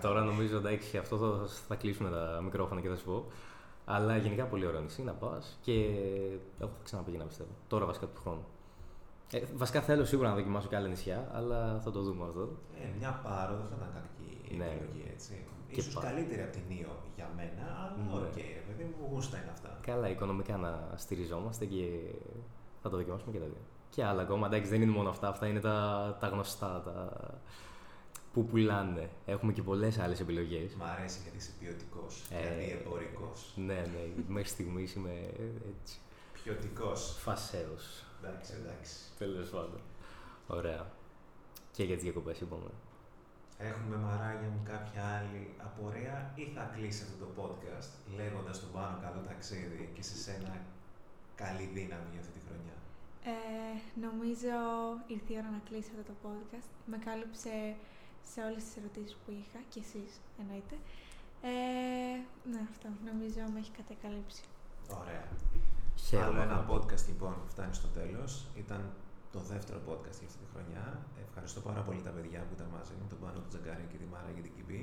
Τώρα 0.00 0.20
νομίζω 0.20 0.56
εντάξει, 0.56 0.96
αυτό 0.98 1.16
θα, 1.16 1.46
θα 1.68 1.74
κλείσουμε 1.74 2.10
τα 2.10 2.40
μικρόφωνα 2.42 2.80
και 2.80 2.88
θα 2.88 2.96
σου 2.96 3.04
πω. 3.04 3.24
Αλλά 3.86 4.16
γενικά 4.16 4.44
πολύ 4.44 4.66
ωραίο 4.66 4.80
νησί 4.80 5.02
να 5.02 5.12
πας 5.12 5.58
και 5.60 5.72
έχω 6.60 6.72
ξαναπήγει 6.84 7.16
να 7.16 7.24
πιστεύω. 7.24 7.50
Τώρα 7.68 7.86
βασικά 7.86 8.06
του 8.06 8.20
χρόνου. 8.20 8.44
Ε, 9.32 9.40
βασικά 9.54 9.80
θέλω 9.80 10.04
σίγουρα 10.04 10.28
να 10.28 10.34
δοκιμάσω 10.34 10.68
και 10.68 10.76
άλλα 10.76 10.88
νησιά, 10.88 11.28
αλλά 11.32 11.80
θα 11.84 11.90
το 11.90 12.00
δούμε 12.02 12.24
αυτό. 12.26 12.48
Ε, 12.82 12.86
μια 12.98 13.20
πάρο 13.24 13.56
δεν 13.56 13.66
θα 13.70 13.74
ήταν 13.78 13.90
κακή 13.94 14.56
Ναι. 14.56 14.64
επιλογή, 14.64 15.04
έτσι. 15.12 15.44
Και 15.72 15.80
Ίσως 15.80 15.94
πα- 15.94 16.00
καλύτερη 16.00 16.42
από 16.42 16.52
την 16.52 16.62
Νίο 16.68 16.92
για 17.16 17.28
μένα, 17.36 17.62
αλλά 17.78 17.96
Ναι. 18.20 18.26
οκ, 18.26 18.36
ρε 18.36 18.62
παιδί 18.66 18.84
μου, 18.84 19.08
γούστα 19.12 19.36
είναι 19.36 19.50
αυτά. 19.52 19.78
Καλά, 19.80 20.08
οικονομικά 20.08 20.56
να 20.56 20.88
στηριζόμαστε 20.96 21.64
και 21.64 21.84
θα 22.82 22.88
το 22.90 22.96
δοκιμάσουμε 22.96 23.32
και 23.32 23.38
τα 23.38 23.44
δύο. 23.44 23.62
Και 23.94 24.04
άλλα 24.04 24.22
ακόμα, 24.22 24.46
εντάξει, 24.46 24.70
δεν 24.70 24.82
είναι 24.82 24.90
μόνο 24.90 25.08
αυτά, 25.08 25.28
αυτά 25.28 25.46
είναι 25.46 25.60
τα, 25.60 26.16
τα 26.20 26.28
γνωστά, 26.28 26.82
τα 26.84 27.16
που 28.32 28.44
πουλάνε. 28.44 29.10
Έχουμε 29.26 29.52
και 29.52 29.62
πολλές 29.62 29.98
άλλες 29.98 30.20
επιλογές. 30.20 30.74
Μ' 30.74 30.82
αρέσει 30.82 31.18
γιατί 31.22 31.36
είσαι 31.36 31.52
ποιοτικός, 31.60 32.22
Ε, 32.30 32.40
δηλαδή 32.40 32.70
εμπορικό. 32.80 33.32
Ναι, 33.54 33.74
ναι, 33.74 34.22
μέχρι 34.28 34.48
στιγμής 34.48 34.94
είμαι 34.94 35.14
έτσι. 35.72 35.98
Ποιοτικός. 36.42 37.16
Φασαίο. 37.20 37.74
Εντάξει, 38.22 38.52
εντάξει. 38.60 38.94
Τέλος 39.18 39.48
πάντων. 39.48 39.80
Ωραία. 40.46 40.86
Και 41.72 41.84
για 41.84 41.94
τις 41.94 42.04
διακοπές 42.04 42.40
είπαμε. 42.40 42.70
Έχουμε 43.58 43.96
μαράγια 43.96 44.48
μου 44.54 44.62
κάποια 44.64 45.02
άλλη 45.16 45.42
απορία 45.66 46.32
ή 46.34 46.44
θα 46.54 46.70
κλείσει 46.74 47.02
αυτό 47.06 47.16
το 47.24 47.28
podcast 47.40 47.88
λέγοντας 48.16 48.60
τον 48.60 48.70
πάνω 48.72 48.98
καλό 49.04 49.20
ταξίδι 49.28 49.90
και 49.94 50.02
σε 50.02 50.16
σένα 50.16 50.52
καλή 51.34 51.66
δύναμη 51.76 52.08
για 52.12 52.20
αυτή 52.20 52.32
τη 52.38 52.40
χρονιά; 52.46 52.73
Ε, 53.32 53.76
νομίζω 54.06 54.56
ήρθε 55.14 55.30
η 55.34 55.38
ώρα 55.40 55.50
να 55.56 55.60
κλείσει 55.68 55.90
αυτό 55.92 56.04
το 56.10 56.16
podcast. 56.24 56.70
Με 56.90 56.96
κάλυψε 57.06 57.54
σε 58.30 58.38
όλες 58.48 58.62
τις 58.64 58.76
ερωτήσεις 58.80 59.14
που 59.20 59.30
είχα 59.40 59.60
και 59.72 59.80
εσείς 59.84 60.10
εννοείται. 60.40 60.76
Ε, 61.52 62.16
ναι, 62.50 62.60
αυτό 62.72 62.88
νομίζω 63.08 63.40
με 63.52 63.58
έχει 63.62 63.72
κατακαλύψει. 63.80 64.44
Ωραία. 65.00 65.26
Χαίρομαι. 66.06 66.26
Άλλο 66.26 66.40
ένα 66.46 66.56
πάρα 66.56 66.66
πολύ. 66.68 66.72
podcast 66.74 67.04
λοιπόν 67.10 67.34
φτάνει 67.52 67.74
στο 67.80 67.88
τέλος. 67.98 68.30
Ήταν 68.64 68.82
το 69.34 69.40
δεύτερο 69.52 69.78
podcast 69.88 70.16
για 70.20 70.28
αυτή 70.30 70.40
τη 70.44 70.48
χρονιά. 70.54 70.84
Ευχαριστώ 71.26 71.60
πάρα 71.68 71.82
πολύ 71.86 72.00
τα 72.08 72.12
παιδιά 72.16 72.40
που 72.46 72.52
ήταν 72.58 72.68
μαζί 72.76 72.94
μου, 72.98 73.06
τον 73.12 73.18
Πάνο, 73.22 73.38
τον 73.44 73.50
Τζαγκάρη 73.52 73.84
και 73.90 73.98
τη 74.02 74.06
Μάρα 74.12 74.30
για 74.36 74.44
την 74.46 74.52
Κιμπή. 74.56 74.82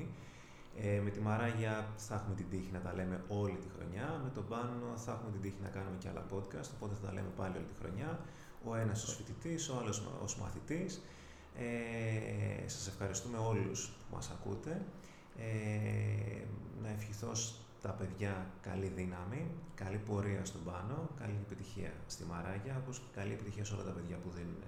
Ε, 0.80 1.00
με 1.00 1.10
τη 1.10 1.20
Μαράγια 1.20 1.86
θα 1.96 2.14
έχουμε 2.14 2.34
την 2.34 2.48
τύχη 2.50 2.70
να 2.72 2.80
τα 2.80 2.92
λέμε 2.94 3.24
όλη 3.28 3.56
τη 3.56 3.68
χρονιά. 3.76 4.20
Με 4.24 4.30
τον 4.30 4.46
Πάνο 4.48 4.96
θα 4.96 5.12
έχουμε 5.12 5.30
την 5.30 5.40
τύχη 5.40 5.60
να 5.62 5.68
κάνουμε 5.68 5.96
και 5.98 6.08
άλλα 6.08 6.24
podcast, 6.32 6.70
οπότε 6.76 6.94
θα 6.94 7.06
τα 7.06 7.12
λέμε 7.12 7.30
πάλι 7.36 7.56
όλη 7.56 7.66
τη 7.66 7.74
χρονιά. 7.80 8.20
Ο 8.64 8.74
ένας 8.74 9.04
ως 9.04 9.14
φοιτητής, 9.14 9.68
ο 9.68 9.78
άλλος 9.80 10.02
ως 10.22 10.36
μαθητής. 10.36 11.02
Ε, 11.58 12.68
σας 12.68 12.86
ευχαριστούμε 12.86 13.38
όλους 13.38 13.88
που 13.88 14.14
μας 14.14 14.30
ακούτε. 14.30 14.82
Ε, 15.38 16.44
να 16.82 16.88
ευχηθώ 16.88 17.34
στα 17.34 17.90
παιδιά 17.90 18.46
καλή 18.60 18.86
δύναμη, 18.86 19.50
καλή 19.74 19.96
πορεία 19.96 20.44
στον 20.44 20.64
πάνω, 20.64 21.08
καλή 21.18 21.38
επιτυχία 21.46 21.92
στη 22.06 22.24
Μαράγια, 22.24 22.76
όπως 22.82 22.98
και 22.98 23.20
καλή 23.20 23.32
επιτυχία 23.32 23.64
σε 23.64 23.74
όλα 23.74 23.84
τα 23.84 23.90
παιδιά 23.90 24.16
που 24.16 24.30
δίνουν 24.30 24.62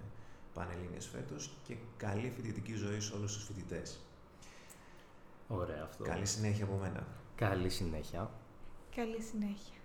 πανελλήνιες 0.54 1.06
φέτος 1.06 1.50
και 1.66 1.74
καλή 1.96 2.32
φοιτητική 2.36 2.74
ζωή 2.74 3.00
σε 3.00 3.14
όλους 3.14 3.34
τους 3.34 3.44
φοιτητές. 3.44 4.00
Ωραία 5.48 5.82
αυτό. 5.84 6.04
Καλή 6.04 6.26
συνέχεια 6.26 6.64
από 6.64 6.76
μένα. 6.82 7.06
Καλή 7.34 7.68
συνέχεια. 7.68 8.30
Καλή 8.96 9.20
συνέχεια. 9.20 9.82